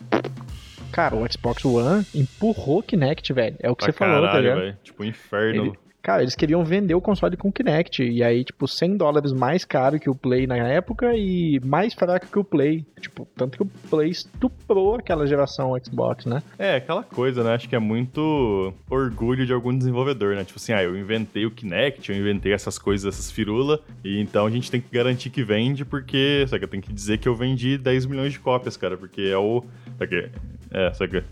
Cara, 0.92 1.16
o 1.16 1.32
Xbox 1.32 1.64
One 1.64 2.06
empurrou 2.14 2.80
o 2.80 2.84
Kinect, 2.84 3.32
velho. 3.34 3.56
É 3.60 3.72
o 3.72 3.76
que 3.76 3.86
você 3.86 3.94
caralho, 3.94 4.18
falou, 4.20 4.32
tá 4.32 4.40
ligado? 4.40 4.60
Véio. 4.60 4.78
Tipo, 4.84 5.04
inferno. 5.04 5.66
Ele 5.66 5.74
Cara, 6.02 6.24
eles 6.24 6.36
queriam 6.36 6.64
vender 6.64 6.96
o 6.96 7.02
console 7.02 7.38
com 7.38 7.52
Kinect. 7.52 8.04
E 8.04 8.24
aí, 8.24 8.44
tipo, 8.44 8.68
100 8.68 8.98
dólares 8.98 9.32
mais 9.32 9.64
caro 9.64 10.00
que 10.00 10.10
o 10.10 10.16
Play 10.16 10.48
na 10.48 10.58
época 10.58 11.14
e 11.16 11.60
mais 11.64 11.94
fraco 11.94 12.28
que 12.28 12.40
o 12.40 12.44
Play. 12.44 12.86
Tipo, 13.00 13.28
tanto 13.36 13.58
que 13.58 13.64
o 13.64 13.72
Play 13.90 14.10
estuprou 14.10 14.96
aquela 14.96 15.28
geração 15.28 15.78
Xbox, 15.84 16.26
né? 16.26 16.42
É, 16.58 16.76
aquela 16.76 17.04
coisa, 17.04 17.44
né? 17.44 17.54
Acho 17.54 17.70
que 17.70 17.76
é 17.76 17.80
muito 17.80 18.74
orgulho 18.90 19.46
de 19.46 19.54
algum 19.54 19.76
desenvolvedor, 19.78 20.36
né? 20.36 20.44
Tipo 20.44 20.58
assim, 20.58 20.74
ah, 20.74 20.84
eu 20.84 20.98
inventei 20.98 21.46
o 21.46 21.52
Kinect, 21.52 22.12
eu 22.12 22.18
inventei 22.18 22.54
essas 22.54 22.80
coisas, 22.80 23.14
essas 23.14 23.32
firulas, 23.32 23.80
e 24.04 24.20
então 24.20 24.46
a 24.46 24.50
gente 24.50 24.72
tem 24.72 24.82
que 24.82 24.92
garantir 24.92 25.30
que 25.30 25.44
vende, 25.44 25.86
porque, 25.86 26.46
sabe, 26.48 26.66
tem 26.68 26.82
que 26.82 26.92
dizer 26.92 27.20
que 27.20 27.28
eu 27.28 27.36
vendi 27.36 27.78
10 27.78 28.06
milhões 28.08 28.34
de 28.34 28.40
cópias, 28.40 28.76
cara, 28.76 28.98
porque 28.98 29.22
é 29.22 29.38
o. 29.38 29.64
Sabe, 30.00 30.32
é, 30.72 30.94
sabe, 30.94 31.24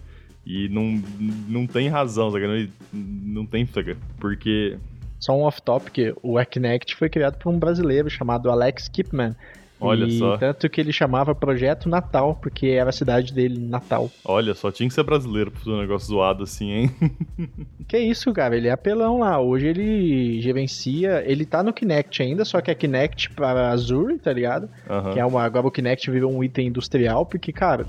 e 0.49 0.67
não, 0.67 0.99
não 1.47 1.67
tem 1.67 1.87
razão, 1.89 2.31
sabe? 2.31 2.47
Não, 2.47 2.69
não 2.91 3.45
tem, 3.45 3.67
sabe? 3.67 3.95
Porque. 4.19 4.79
Só 5.19 5.37
um 5.37 5.43
off-topic, 5.43 6.15
o 6.23 6.43
Kinect 6.43 6.95
foi 6.95 7.07
criado 7.07 7.37
por 7.37 7.53
um 7.53 7.59
brasileiro 7.59 8.09
chamado 8.09 8.49
Alex 8.49 8.87
Kipman. 8.87 9.35
Olha 9.79 10.05
e 10.05 10.17
só. 10.17 10.37
Tanto 10.37 10.67
que 10.69 10.81
ele 10.81 10.91
chamava 10.91 11.35
Projeto 11.35 11.87
Natal, 11.87 12.37
porque 12.41 12.67
era 12.67 12.89
a 12.89 12.93
cidade 12.93 13.31
dele, 13.31 13.59
Natal. 13.59 14.09
Olha 14.25 14.53
só, 14.55 14.71
tinha 14.71 14.89
que 14.89 14.95
ser 14.95 15.03
brasileiro 15.03 15.51
pra 15.51 15.59
fazer 15.59 15.71
um 15.71 15.79
negócio 15.79 16.07
zoado 16.07 16.43
assim, 16.43 16.71
hein? 16.71 16.91
que 17.87 17.97
isso, 17.99 18.33
cara, 18.33 18.57
ele 18.57 18.67
é 18.67 18.71
apelão 18.71 19.19
lá. 19.19 19.39
Hoje 19.39 19.67
ele 19.67 20.41
gerencia. 20.41 21.23
Ele 21.25 21.45
tá 21.45 21.61
no 21.61 21.71
Kinect 21.71 22.23
ainda, 22.23 22.43
só 22.43 22.59
que 22.59 22.71
é 22.71 22.75
Kinect 22.75 23.29
para 23.31 23.69
Azure, 23.69 24.17
tá 24.17 24.33
ligado? 24.33 24.67
Uhum. 24.89 25.13
Que 25.13 25.19
é 25.19 25.25
uma. 25.25 25.43
Agora 25.43 25.67
o 25.67 25.71
Kinect 25.71 26.09
virou 26.09 26.31
um 26.31 26.43
item 26.43 26.67
industrial, 26.67 27.25
porque, 27.25 27.53
cara, 27.53 27.85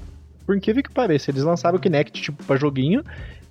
por 0.50 0.56
incrível 0.56 0.82
que 0.82 0.90
pareça, 0.90 1.30
eles 1.30 1.44
lançaram 1.44 1.78
o 1.78 1.80
Kinect 1.80 2.20
tipo 2.20 2.42
pra 2.42 2.56
joguinho, 2.56 3.04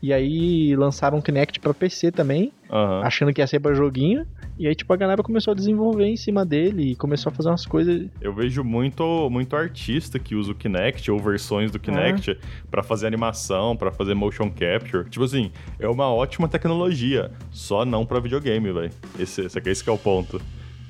e 0.03 0.11
aí 0.11 0.75
lançaram 0.75 1.17
o 1.17 1.21
Kinect 1.21 1.57
pra 1.61 1.73
PC 1.73 2.11
também, 2.11 2.51
uhum. 2.69 3.01
achando 3.01 3.33
que 3.33 3.39
ia 3.39 3.47
ser 3.47 3.61
pra 3.61 3.73
joguinho. 3.73 4.27
E 4.57 4.67
aí, 4.67 4.75
tipo, 4.75 4.91
a 4.91 4.97
galera 4.97 5.23
começou 5.23 5.53
a 5.53 5.55
desenvolver 5.55 6.03
em 6.03 6.17
cima 6.17 6.45
dele 6.45 6.91
e 6.91 6.95
começou 6.97 7.31
a 7.31 7.33
fazer 7.33 7.47
umas 7.47 7.65
coisas. 7.65 8.05
Eu 8.19 8.33
vejo 8.33 8.65
muito, 8.65 9.29
muito 9.29 9.55
artista 9.55 10.19
que 10.19 10.35
usa 10.35 10.51
o 10.51 10.55
Kinect 10.55 11.09
ou 11.09 11.17
versões 11.19 11.71
do 11.71 11.79
Kinect 11.79 12.31
é. 12.31 12.37
para 12.69 12.83
fazer 12.83 13.07
animação, 13.07 13.77
para 13.77 13.91
fazer 13.91 14.13
motion 14.13 14.51
capture. 14.51 15.09
Tipo 15.09 15.23
assim, 15.23 15.53
é 15.79 15.87
uma 15.87 16.13
ótima 16.13 16.49
tecnologia, 16.49 17.31
só 17.49 17.85
não 17.85 18.05
para 18.05 18.19
videogame, 18.19 18.73
velho. 18.73 18.91
Esse, 19.17 19.45
esse, 19.45 19.57
esse 19.57 19.87
é 19.89 19.91
o 19.93 19.97
ponto. 19.97 20.41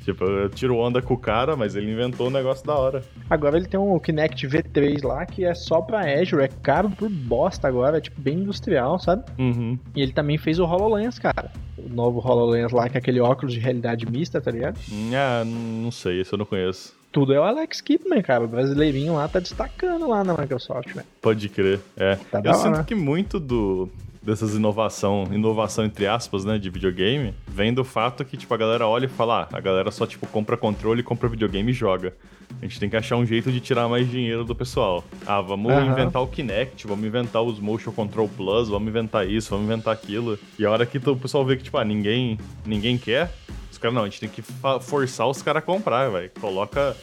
Tipo, 0.09 0.23
eu 0.25 0.49
tiro 0.49 0.75
onda 0.75 1.03
com 1.03 1.13
o 1.13 1.17
cara, 1.17 1.55
mas 1.55 1.75
ele 1.75 1.91
inventou 1.91 2.27
um 2.27 2.31
negócio 2.31 2.65
da 2.65 2.73
hora. 2.73 3.03
Agora 3.29 3.57
ele 3.57 3.67
tem 3.67 3.79
um 3.79 3.99
Kinect 3.99 4.47
V3 4.47 5.05
lá 5.05 5.23
que 5.23 5.45
é 5.45 5.53
só 5.53 5.81
pra 5.81 5.99
Azure, 5.99 6.43
é 6.43 6.47
caro 6.47 6.89
por 6.89 7.07
bosta 7.07 7.67
agora, 7.67 7.99
é 7.99 8.01
tipo 8.01 8.19
bem 8.19 8.39
industrial, 8.39 8.97
sabe? 8.97 9.23
Uhum. 9.37 9.77
E 9.95 10.01
ele 10.01 10.11
também 10.11 10.39
fez 10.39 10.57
o 10.57 10.63
HoloLens, 10.63 11.19
cara. 11.19 11.51
O 11.77 11.87
novo 11.87 12.19
HoloLens 12.19 12.71
lá, 12.71 12.89
que 12.89 12.97
é 12.97 12.99
aquele 12.99 13.19
óculos 13.19 13.53
de 13.53 13.59
realidade 13.59 14.09
mista, 14.09 14.41
tá 14.41 14.49
ligado? 14.49 14.79
Ah, 15.13 15.43
não 15.45 15.91
sei, 15.91 16.21
esse 16.21 16.33
eu 16.33 16.39
não 16.39 16.45
conheço. 16.45 16.97
Tudo 17.11 17.31
é 17.33 17.39
o 17.39 17.43
Alex 17.43 17.81
Kipman, 17.81 18.21
cara. 18.23 18.45
O 18.45 18.47
brasileirinho 18.47 19.13
lá 19.13 19.27
tá 19.27 19.39
destacando 19.39 20.07
lá 20.07 20.23
na 20.23 20.35
Microsoft, 20.35 20.91
velho. 20.91 21.07
Pode 21.21 21.49
crer, 21.49 21.79
é. 21.95 22.15
Tá 22.31 22.41
eu 22.43 22.53
sinto 22.55 22.83
que 22.83 22.95
muito 22.95 23.39
do, 23.39 23.89
dessas 24.29 24.55
inovação, 24.55 25.27
inovação 25.31 25.83
entre 25.83 26.05
aspas, 26.05 26.45
né, 26.45 26.57
de 26.57 26.69
videogame, 26.69 27.33
vem 27.47 27.73
do 27.73 27.83
fato 27.83 28.23
que, 28.23 28.37
tipo, 28.37 28.53
a 28.53 28.57
galera 28.57 28.87
olha 28.87 29.05
e 29.05 29.09
fala, 29.09 29.49
ah, 29.51 29.57
a 29.57 29.59
galera 29.59 29.89
só, 29.89 30.05
tipo, 30.05 30.27
compra 30.27 30.55
controle, 30.55 31.01
compra 31.01 31.27
videogame 31.27 31.71
e 31.71 31.73
joga. 31.73 32.13
A 32.61 32.65
gente 32.65 32.79
tem 32.79 32.89
que 32.89 32.95
achar 32.95 33.15
um 33.15 33.25
jeito 33.25 33.51
de 33.51 33.59
tirar 33.59 33.87
mais 33.87 34.09
dinheiro 34.09 34.43
do 34.43 34.55
pessoal. 34.55 35.03
Ah, 35.25 35.41
vamos 35.41 35.71
uhum. 35.71 35.91
inventar 35.91 36.21
o 36.21 36.27
Kinect, 36.27 36.85
vamos 36.87 37.05
inventar 37.05 37.41
os 37.41 37.59
Motion 37.59 37.91
Control 37.91 38.27
Plus, 38.29 38.69
vamos 38.69 38.87
inventar 38.87 39.27
isso, 39.27 39.49
vamos 39.49 39.65
inventar 39.65 39.93
aquilo. 39.93 40.37
E 40.57 40.65
a 40.65 40.71
hora 40.71 40.85
que 40.85 40.97
o 40.97 41.15
pessoal 41.15 41.45
vê 41.45 41.57
que, 41.57 41.63
tipo, 41.63 41.77
ah, 41.77 41.85
ninguém, 41.85 42.37
ninguém 42.65 42.97
quer, 42.97 43.33
caras, 43.79 43.95
não, 43.95 44.03
a 44.03 44.05
gente 44.05 44.19
tem 44.19 44.29
que 44.29 44.41
forçar 44.81 45.27
os 45.27 45.41
caras 45.41 45.63
a 45.63 45.65
comprar, 45.65 46.09
velho. 46.09 46.31
Coloca, 46.39 46.95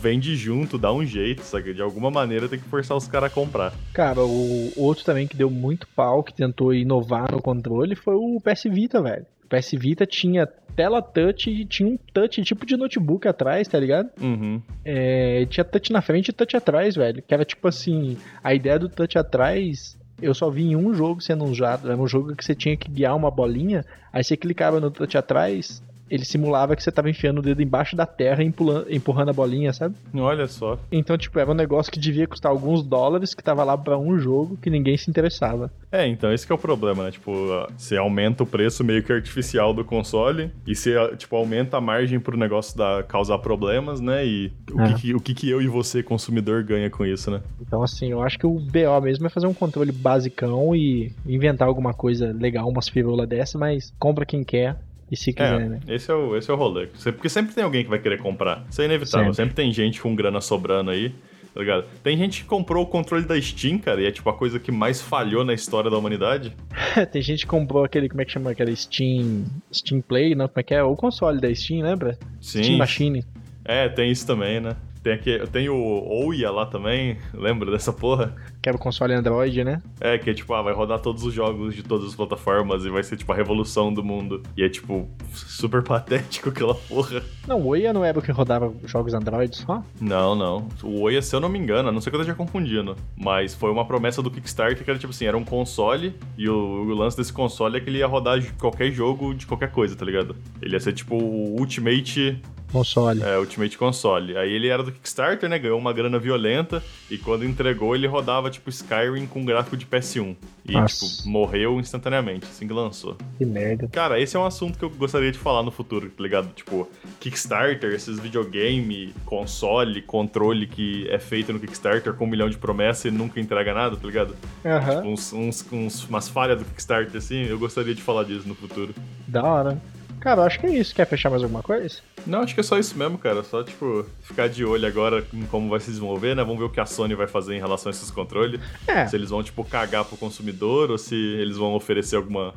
vende 0.00 0.36
junto, 0.36 0.78
dá 0.78 0.92
um 0.92 1.04
jeito, 1.04 1.42
sabe? 1.42 1.74
De 1.74 1.82
alguma 1.82 2.10
maneira 2.10 2.48
tem 2.48 2.58
que 2.58 2.68
forçar 2.68 2.96
os 2.96 3.08
caras 3.08 3.30
a 3.30 3.34
comprar. 3.34 3.72
Cara, 3.92 4.20
o 4.22 4.72
outro 4.76 5.04
também 5.04 5.26
que 5.26 5.36
deu 5.36 5.50
muito 5.50 5.86
pau, 5.88 6.22
que 6.22 6.32
tentou 6.32 6.72
inovar 6.74 7.32
no 7.32 7.42
controle, 7.42 7.94
foi 7.94 8.14
o 8.14 8.40
PS 8.40 8.64
Vita, 8.64 9.02
velho. 9.02 9.26
O 9.44 9.48
PS 9.48 9.72
Vita 9.72 10.06
tinha 10.06 10.46
tela 10.76 11.02
touch 11.02 11.50
e 11.50 11.64
tinha 11.64 11.88
um 11.88 11.98
touch 12.12 12.42
tipo 12.42 12.64
de 12.64 12.76
notebook 12.76 13.26
atrás, 13.26 13.66
tá 13.66 13.78
ligado? 13.78 14.10
Uhum. 14.20 14.62
É, 14.84 15.44
tinha 15.46 15.64
touch 15.64 15.92
na 15.92 16.00
frente 16.00 16.28
e 16.28 16.32
touch 16.32 16.56
atrás, 16.56 16.94
velho. 16.94 17.22
Que 17.26 17.34
era 17.34 17.44
tipo 17.44 17.66
assim, 17.66 18.16
a 18.44 18.54
ideia 18.54 18.78
do 18.78 18.88
touch 18.88 19.18
atrás 19.18 19.98
eu 20.22 20.34
só 20.34 20.50
vi 20.50 20.64
em 20.64 20.76
um 20.76 20.94
jogo 20.94 21.20
sendo 21.20 21.44
usado. 21.44 21.90
Era 21.90 22.00
um 22.00 22.06
jogo 22.06 22.34
que 22.36 22.44
você 22.44 22.54
tinha 22.54 22.76
que 22.76 22.90
guiar 22.90 23.16
uma 23.16 23.30
bolinha, 23.30 23.84
aí 24.12 24.22
você 24.22 24.36
clicava 24.36 24.80
no 24.80 24.90
touch 24.90 25.16
atrás, 25.16 25.82
ele 26.10 26.24
simulava 26.24 26.74
que 26.76 26.82
você 26.82 26.90
tava 26.90 27.08
enfiando 27.08 27.38
o 27.38 27.42
dedo 27.42 27.62
embaixo 27.62 27.94
da 27.96 28.04
terra 28.06 28.42
e 28.42 28.46
empurrando, 28.46 28.92
empurrando 28.92 29.28
a 29.30 29.32
bolinha, 29.32 29.72
sabe? 29.72 29.94
Olha 30.14 30.46
só. 30.46 30.78
Então, 30.90 31.16
tipo, 31.16 31.38
era 31.38 31.50
um 31.50 31.54
negócio 31.54 31.92
que 31.92 32.00
devia 32.00 32.26
custar 32.26 32.50
alguns 32.50 32.82
dólares, 32.82 33.34
que 33.34 33.42
tava 33.42 33.62
lá 33.64 33.76
pra 33.78 33.96
um 33.98 34.18
jogo 34.18 34.56
que 34.56 34.68
ninguém 34.70 34.96
se 34.96 35.08
interessava. 35.10 35.70
É, 35.92 36.06
então 36.06 36.32
esse 36.32 36.46
que 36.46 36.52
é 36.52 36.54
o 36.54 36.58
problema, 36.58 37.04
né? 37.04 37.10
Tipo, 37.10 37.32
você 37.76 37.96
aumenta 37.96 38.42
o 38.42 38.46
preço 38.46 38.82
meio 38.84 39.02
que 39.02 39.12
artificial 39.12 39.72
do 39.74 39.84
console 39.84 40.50
e 40.66 40.74
você, 40.74 40.94
tipo, 41.16 41.34
aumenta 41.36 41.76
a 41.76 41.80
margem 41.80 42.18
pro 42.20 42.36
negócio 42.36 42.76
da, 42.76 43.02
causar 43.02 43.38
problemas, 43.38 44.00
né? 44.00 44.24
E 44.26 44.52
o, 44.72 44.80
É. 44.80 44.92
que, 44.94 45.00
que- 45.00 45.14
o 45.14 45.20
que, 45.20 45.34
que 45.34 45.50
eu 45.50 45.60
e 45.62 45.66
você, 45.68 46.02
consumidor, 46.02 46.62
ganha 46.62 46.88
com 46.90 47.04
isso, 47.04 47.30
né? 47.30 47.40
Então, 47.60 47.82
assim, 47.82 48.10
eu 48.10 48.22
acho 48.22 48.38
que 48.38 48.46
o 48.46 48.58
BO 48.58 49.00
mesmo 49.02 49.26
é 49.26 49.30
fazer 49.30 49.46
um 49.46 49.54
controle 49.54 49.92
basicão 49.92 50.74
e 50.74 51.12
inventar 51.26 51.66
alguma 51.68 51.92
coisa 51.94 52.32
legal, 52.38 52.68
umas 52.68 52.88
firulas 52.88 53.28
dessa, 53.28 53.58
mas 53.58 53.92
compra 53.98 54.24
quem 54.26 54.42
quer 54.44 54.76
e 55.10 55.16
se 55.16 55.32
quiser, 55.32 55.60
É, 55.60 55.68
né? 55.68 55.80
esse 55.88 56.10
é 56.10 56.14
o, 56.14 56.36
esse 56.36 56.50
é 56.50 56.54
o 56.54 56.56
rolê. 56.56 56.86
Porque 56.86 57.28
sempre 57.28 57.54
tem 57.54 57.64
alguém 57.64 57.82
que 57.84 57.90
vai 57.90 57.98
querer 57.98 58.18
comprar. 58.18 58.64
Isso 58.70 58.80
é 58.82 58.84
inevitável. 58.84 59.32
Sempre. 59.34 59.50
Sempre, 59.50 59.54
tem 59.54 59.72
gente 59.72 60.00
com 60.00 60.14
grana 60.14 60.40
sobrando 60.40 60.90
aí, 60.90 61.10
tá 61.54 61.60
ligado? 61.60 61.84
Tem 62.02 62.16
gente 62.16 62.42
que 62.42 62.46
comprou 62.48 62.84
o 62.84 62.86
controle 62.86 63.24
da 63.24 63.40
Steam, 63.40 63.78
cara, 63.78 64.00
e 64.00 64.06
é 64.06 64.10
tipo 64.12 64.28
a 64.30 64.34
coisa 64.34 64.58
que 64.60 64.70
mais 64.70 65.00
falhou 65.02 65.44
na 65.44 65.52
história 65.52 65.90
da 65.90 65.98
humanidade. 65.98 66.52
Tem 67.12 67.20
gente 67.22 67.40
que 67.40 67.46
comprou 67.46 67.84
aquele, 67.84 68.08
como 68.08 68.20
é 68.22 68.24
que 68.24 68.32
chama? 68.32 68.50
Aquele 68.50 68.74
Steam. 68.76 69.44
Steam 69.72 70.00
Play, 70.00 70.34
não? 70.34 70.46
Como 70.48 70.60
é 70.60 70.62
que 70.62 70.74
é? 70.74 70.82
O 70.82 70.94
console 70.96 71.40
da 71.40 71.52
Steam, 71.54 71.82
lembra? 71.82 72.16
Sim. 72.40 72.62
Steam 72.62 72.78
Machine. 72.78 73.24
É, 73.64 73.88
tem 73.88 74.10
isso 74.10 74.26
também, 74.26 74.60
né? 74.60 74.74
Tem, 75.02 75.14
aqui, 75.14 75.38
tem 75.50 75.68
o 75.68 75.76
Ouya 75.76 76.50
lá 76.50 76.66
também, 76.66 77.16
lembra 77.32 77.70
dessa 77.70 77.92
porra? 77.92 78.34
Que 78.60 78.68
era 78.68 78.76
o 78.76 78.80
console 78.80 79.14
Android, 79.14 79.64
né? 79.64 79.82
É, 79.98 80.18
que 80.18 80.28
é 80.28 80.34
tipo, 80.34 80.52
ah, 80.52 80.60
vai 80.60 80.74
rodar 80.74 81.00
todos 81.00 81.24
os 81.24 81.32
jogos 81.32 81.74
de 81.74 81.82
todas 81.82 82.08
as 82.08 82.14
plataformas 82.14 82.84
e 82.84 82.90
vai 82.90 83.02
ser 83.02 83.16
tipo 83.16 83.32
a 83.32 83.34
revolução 83.34 83.92
do 83.92 84.04
mundo. 84.04 84.42
E 84.54 84.62
é 84.62 84.68
tipo, 84.68 85.08
super 85.32 85.82
patético 85.82 86.50
aquela 86.50 86.74
porra. 86.74 87.22
Não, 87.48 87.60
o 87.60 87.68
Oia 87.68 87.92
não 87.92 88.04
era 88.04 88.18
o 88.18 88.22
que 88.22 88.30
rodava 88.30 88.72
jogos 88.84 89.14
Android 89.14 89.56
só? 89.56 89.82
Não, 89.98 90.34
não. 90.34 90.68
O 90.82 91.00
Ouya, 91.00 91.22
se 91.22 91.34
eu 91.34 91.40
não 91.40 91.48
me 91.48 91.58
engano, 91.58 91.88
a 91.88 91.92
não 91.92 92.00
sei 92.02 92.10
que 92.10 92.16
eu 92.16 92.20
esteja 92.20 92.36
confundindo, 92.36 92.94
mas 93.16 93.54
foi 93.54 93.70
uma 93.70 93.86
promessa 93.86 94.22
do 94.22 94.30
Kickstarter 94.30 94.84
que 94.84 94.90
era 94.90 94.98
tipo 94.98 95.12
assim, 95.12 95.24
era 95.24 95.36
um 95.36 95.44
console 95.44 96.14
e 96.36 96.46
o, 96.46 96.54
o 96.54 96.94
lance 96.94 97.16
desse 97.16 97.32
console 97.32 97.78
é 97.78 97.80
que 97.80 97.88
ele 97.88 97.98
ia 97.98 98.06
rodar 98.06 98.38
qualquer 98.58 98.90
jogo 98.90 99.34
de 99.34 99.46
qualquer 99.46 99.70
coisa, 99.70 99.96
tá 99.96 100.04
ligado? 100.04 100.36
Ele 100.60 100.74
ia 100.74 100.80
ser 100.80 100.92
tipo 100.92 101.14
o 101.16 101.58
Ultimate 101.58 102.40
Console. 102.70 103.22
É, 103.22 103.38
Ultimate 103.38 103.76
Console. 103.76 104.36
Aí 104.36 104.52
ele 104.52 104.68
era 104.68 104.82
do 104.82 104.92
Kickstarter, 104.92 105.48
né? 105.48 105.58
Ganhou 105.58 105.78
uma 105.78 105.92
grana 105.92 106.18
violenta. 106.18 106.82
E 107.10 107.18
quando 107.18 107.44
entregou, 107.44 107.94
ele 107.94 108.06
rodava, 108.06 108.50
tipo, 108.50 108.70
Skyrim 108.70 109.26
com 109.26 109.44
gráfico 109.44 109.76
de 109.76 109.84
PS1. 109.86 110.36
E, 110.66 110.72
Nossa. 110.72 111.06
tipo, 111.06 111.28
morreu 111.28 111.78
instantaneamente, 111.80 112.46
assim 112.46 112.66
que 112.66 112.72
lançou. 112.72 113.16
Que 113.38 113.44
merda. 113.44 113.88
Cara, 113.88 114.20
esse 114.20 114.36
é 114.36 114.40
um 114.40 114.44
assunto 114.46 114.78
que 114.78 114.84
eu 114.84 114.90
gostaria 114.90 115.32
de 115.32 115.38
falar 115.38 115.62
no 115.62 115.70
futuro, 115.70 116.08
tá 116.10 116.22
ligado? 116.22 116.48
Tipo, 116.54 116.88
Kickstarter, 117.18 117.92
esses 117.92 118.18
videogame, 118.18 119.12
console, 119.24 120.00
controle 120.02 120.66
que 120.66 121.08
é 121.10 121.18
feito 121.18 121.52
no 121.52 121.58
Kickstarter 121.60 122.14
com 122.14 122.24
um 122.24 122.28
milhão 122.28 122.48
de 122.48 122.56
promessas 122.56 123.06
e 123.06 123.10
nunca 123.10 123.40
entrega 123.40 123.74
nada, 123.74 123.96
tá 123.96 124.06
ligado? 124.06 124.36
Aham. 124.64 125.02
Uns, 125.06 125.32
uns, 125.32 125.66
uns- 125.72 126.04
umas 126.08 126.28
falhas 126.28 126.58
do 126.58 126.64
Kickstarter, 126.64 127.16
assim, 127.16 127.44
eu 127.46 127.58
gostaria 127.58 127.94
de 127.94 128.02
falar 128.02 128.24
disso 128.24 128.46
no 128.48 128.54
futuro. 128.54 128.94
Da 129.26 129.42
hora. 129.42 129.80
Cara, 130.20 130.42
eu 130.42 130.44
acho 130.44 130.60
que 130.60 130.66
é 130.66 130.76
isso. 130.76 130.94
Quer 130.94 131.06
fechar 131.06 131.30
mais 131.30 131.42
alguma 131.42 131.62
coisa? 131.62 131.98
Não, 132.26 132.40
acho 132.40 132.54
que 132.54 132.60
é 132.60 132.62
só 132.62 132.78
isso 132.78 132.96
mesmo, 132.96 133.16
cara. 133.18 133.42
Só, 133.42 133.64
tipo, 133.64 134.04
ficar 134.20 134.48
de 134.48 134.64
olho 134.64 134.86
agora 134.86 135.24
em 135.32 135.46
como 135.46 135.70
vai 135.70 135.80
se 135.80 135.90
desenvolver, 135.90 136.36
né? 136.36 136.44
Vamos 136.44 136.58
ver 136.58 136.66
o 136.66 136.70
que 136.70 136.80
a 136.80 136.86
Sony 136.86 137.14
vai 137.14 137.26
fazer 137.26 137.56
em 137.56 137.58
relação 137.58 137.90
a 137.90 137.94
esses 137.94 138.10
controles. 138.10 138.60
É. 138.86 139.06
Se 139.06 139.16
eles 139.16 139.30
vão, 139.30 139.42
tipo, 139.42 139.64
cagar 139.64 140.04
pro 140.04 140.16
consumidor 140.16 140.90
ou 140.90 140.98
se 140.98 141.14
eles 141.14 141.56
vão 141.56 141.74
oferecer 141.74 142.16
alguma, 142.16 142.54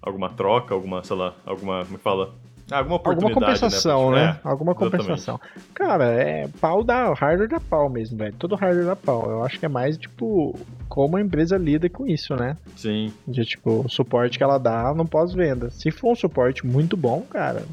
alguma 0.00 0.30
troca, 0.30 0.72
alguma, 0.72 1.02
sei 1.02 1.16
lá, 1.16 1.34
alguma, 1.44 1.84
como 1.84 1.96
é 1.96 1.98
que 1.98 2.04
fala? 2.04 2.34
Alguma 2.70 2.96
Alguma 2.96 2.96
oportunidade, 2.96 3.60
compensação, 3.60 4.10
né? 4.10 4.26
né? 4.26 4.32
tipo, 4.34 4.48
Alguma 4.48 4.72
exatamente. 4.72 5.02
compensação. 5.06 5.40
Cara, 5.74 6.04
é 6.06 6.48
pau 6.60 6.82
da 6.82 7.12
hardware 7.12 7.48
da 7.48 7.60
pau 7.60 7.90
mesmo, 7.90 8.16
velho. 8.16 8.34
Todo 8.38 8.54
hardware 8.54 8.86
da 8.86 8.96
pau. 8.96 9.30
Eu 9.30 9.44
acho 9.44 9.58
que 9.60 9.66
é 9.66 9.68
mais, 9.68 9.98
tipo, 9.98 10.58
como 10.88 11.16
a 11.16 11.20
empresa 11.20 11.56
lida 11.58 11.88
com 11.90 12.06
isso, 12.06 12.34
né? 12.34 12.56
É, 12.66 12.70
sim. 12.78 13.12
De, 13.28 13.44
tipo, 13.44 13.84
o 13.84 13.88
suporte 13.88 14.38
que 14.38 14.44
ela 14.44 14.56
dá 14.58 14.94
no 14.94 15.06
pós-venda. 15.06 15.68
Se 15.70 15.90
for 15.90 16.12
um 16.12 16.16
suporte 16.16 16.66
muito 16.66 16.96
bom, 16.96 17.20
cara, 17.22 17.64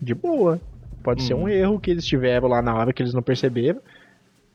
de 0.00 0.14
boa. 0.14 0.60
Pode 1.02 1.22
ser 1.22 1.34
Uhum. 1.34 1.44
um 1.44 1.48
erro 1.48 1.80
que 1.80 1.90
eles 1.90 2.04
tiveram 2.06 2.48
lá 2.48 2.60
na 2.62 2.74
hora 2.74 2.92
que 2.92 3.02
eles 3.02 3.14
não 3.14 3.22
perceberam. 3.22 3.80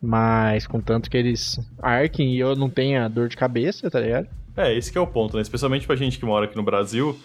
Mas, 0.01 0.65
contanto 0.65 1.09
que 1.09 1.17
eles 1.17 1.59
arquem 1.81 2.33
e 2.35 2.39
eu 2.39 2.55
não 2.55 2.69
tenha 2.69 3.07
dor 3.09 3.27
de 3.27 3.35
cabeça, 3.35 3.89
tá 3.89 3.99
ligado? 3.99 4.27
É, 4.55 4.73
esse 4.75 4.91
que 4.91 4.97
é 4.97 5.01
o 5.01 5.07
ponto, 5.07 5.35
né? 5.35 5.41
Especialmente 5.41 5.85
pra 5.85 5.95
gente 5.95 6.17
que 6.17 6.25
mora 6.25 6.45
aqui 6.45 6.55
no 6.55 6.63
Brasil, 6.63 7.17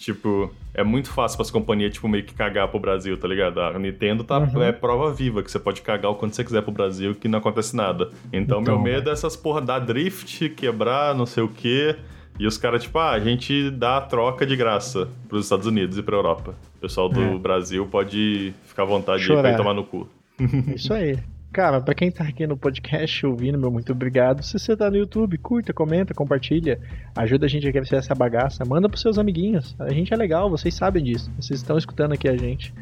tipo, 0.00 0.50
é 0.72 0.82
muito 0.82 1.10
fácil 1.10 1.36
pras 1.36 1.50
companhias, 1.50 1.92
tipo, 1.92 2.08
meio 2.08 2.24
que 2.24 2.32
cagar 2.34 2.66
pro 2.68 2.80
Brasil, 2.80 3.16
tá 3.18 3.28
ligado? 3.28 3.60
A 3.60 3.78
Nintendo 3.78 4.24
tá, 4.24 4.38
Uhum. 4.38 4.62
é 4.62 4.72
prova 4.72 5.12
viva 5.12 5.42
que 5.42 5.50
você 5.50 5.58
pode 5.58 5.82
cagar 5.82 6.10
o 6.10 6.14
quanto 6.14 6.34
você 6.34 6.42
quiser 6.42 6.62
pro 6.62 6.72
Brasil 6.72 7.14
que 7.14 7.28
não 7.28 7.38
acontece 7.38 7.76
nada. 7.76 8.10
Então, 8.32 8.60
Então, 8.60 8.62
meu 8.62 8.78
medo 8.80 9.10
é 9.10 9.12
essas 9.12 9.36
porra 9.36 9.60
dar 9.60 9.78
drift, 9.80 10.48
quebrar, 10.50 11.14
não 11.14 11.26
sei 11.26 11.42
o 11.42 11.48
quê. 11.48 11.94
E 12.38 12.46
os 12.46 12.56
caras, 12.56 12.82
tipo, 12.82 12.98
ah, 12.98 13.10
a 13.10 13.20
gente 13.20 13.70
dá 13.70 13.98
a 13.98 14.00
troca 14.00 14.46
de 14.46 14.56
graça 14.56 15.08
pros 15.28 15.44
Estados 15.44 15.66
Unidos 15.66 15.98
e 15.98 16.02
pra 16.02 16.16
Europa. 16.16 16.54
O 16.76 16.80
pessoal 16.80 17.06
do 17.08 17.20
É. 17.20 17.38
Brasil 17.38 17.86
pode 17.86 18.54
ficar 18.64 18.84
à 18.84 18.86
vontade 18.86 19.18
de 19.18 19.24
ir 19.24 19.28
Chorar. 19.28 19.42
pra 19.42 19.50
ir 19.52 19.56
tomar 19.58 19.74
no 19.74 19.84
cu. 19.84 20.08
É 20.40 20.74
Isso 20.74 20.92
aí. 20.94 21.18
Cara, 21.52 21.80
pra 21.80 21.94
quem 21.94 22.12
tá 22.12 22.22
aqui 22.22 22.46
no 22.46 22.56
podcast 22.56 23.26
ouvindo, 23.26 23.58
meu 23.58 23.72
muito 23.72 23.90
obrigado. 23.90 24.42
Se 24.42 24.56
você 24.56 24.76
tá 24.76 24.88
no 24.88 24.96
YouTube, 24.96 25.36
curta, 25.38 25.72
comenta, 25.72 26.14
compartilha. 26.14 26.78
Ajuda 27.16 27.46
a 27.46 27.48
gente 27.48 27.66
a 27.66 27.72
crescer 27.72 27.96
essa 27.96 28.14
bagaça. 28.14 28.64
Manda 28.64 28.88
pros 28.88 29.00
seus 29.00 29.18
amiguinhos. 29.18 29.74
A 29.78 29.92
gente 29.92 30.14
é 30.14 30.16
legal, 30.16 30.48
vocês 30.48 30.72
sabem 30.74 31.02
disso. 31.02 31.30
Vocês 31.40 31.58
estão 31.58 31.76
escutando 31.76 32.12
aqui 32.12 32.28
a 32.28 32.36
gente. 32.36 32.72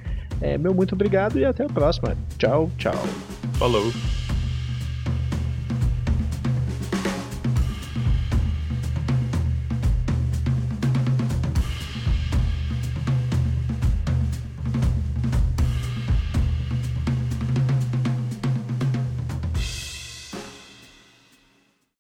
É, 0.41 0.59
meu 0.59 0.75
muito 0.75 0.95
obrigado 0.95 1.39
e 1.39 1.47
até 1.47 1.65
a 1.65 1.69
próxima. 1.69 2.15
Tchau, 2.37 2.71
tchau. 2.77 2.95
Falou! 3.55 4.28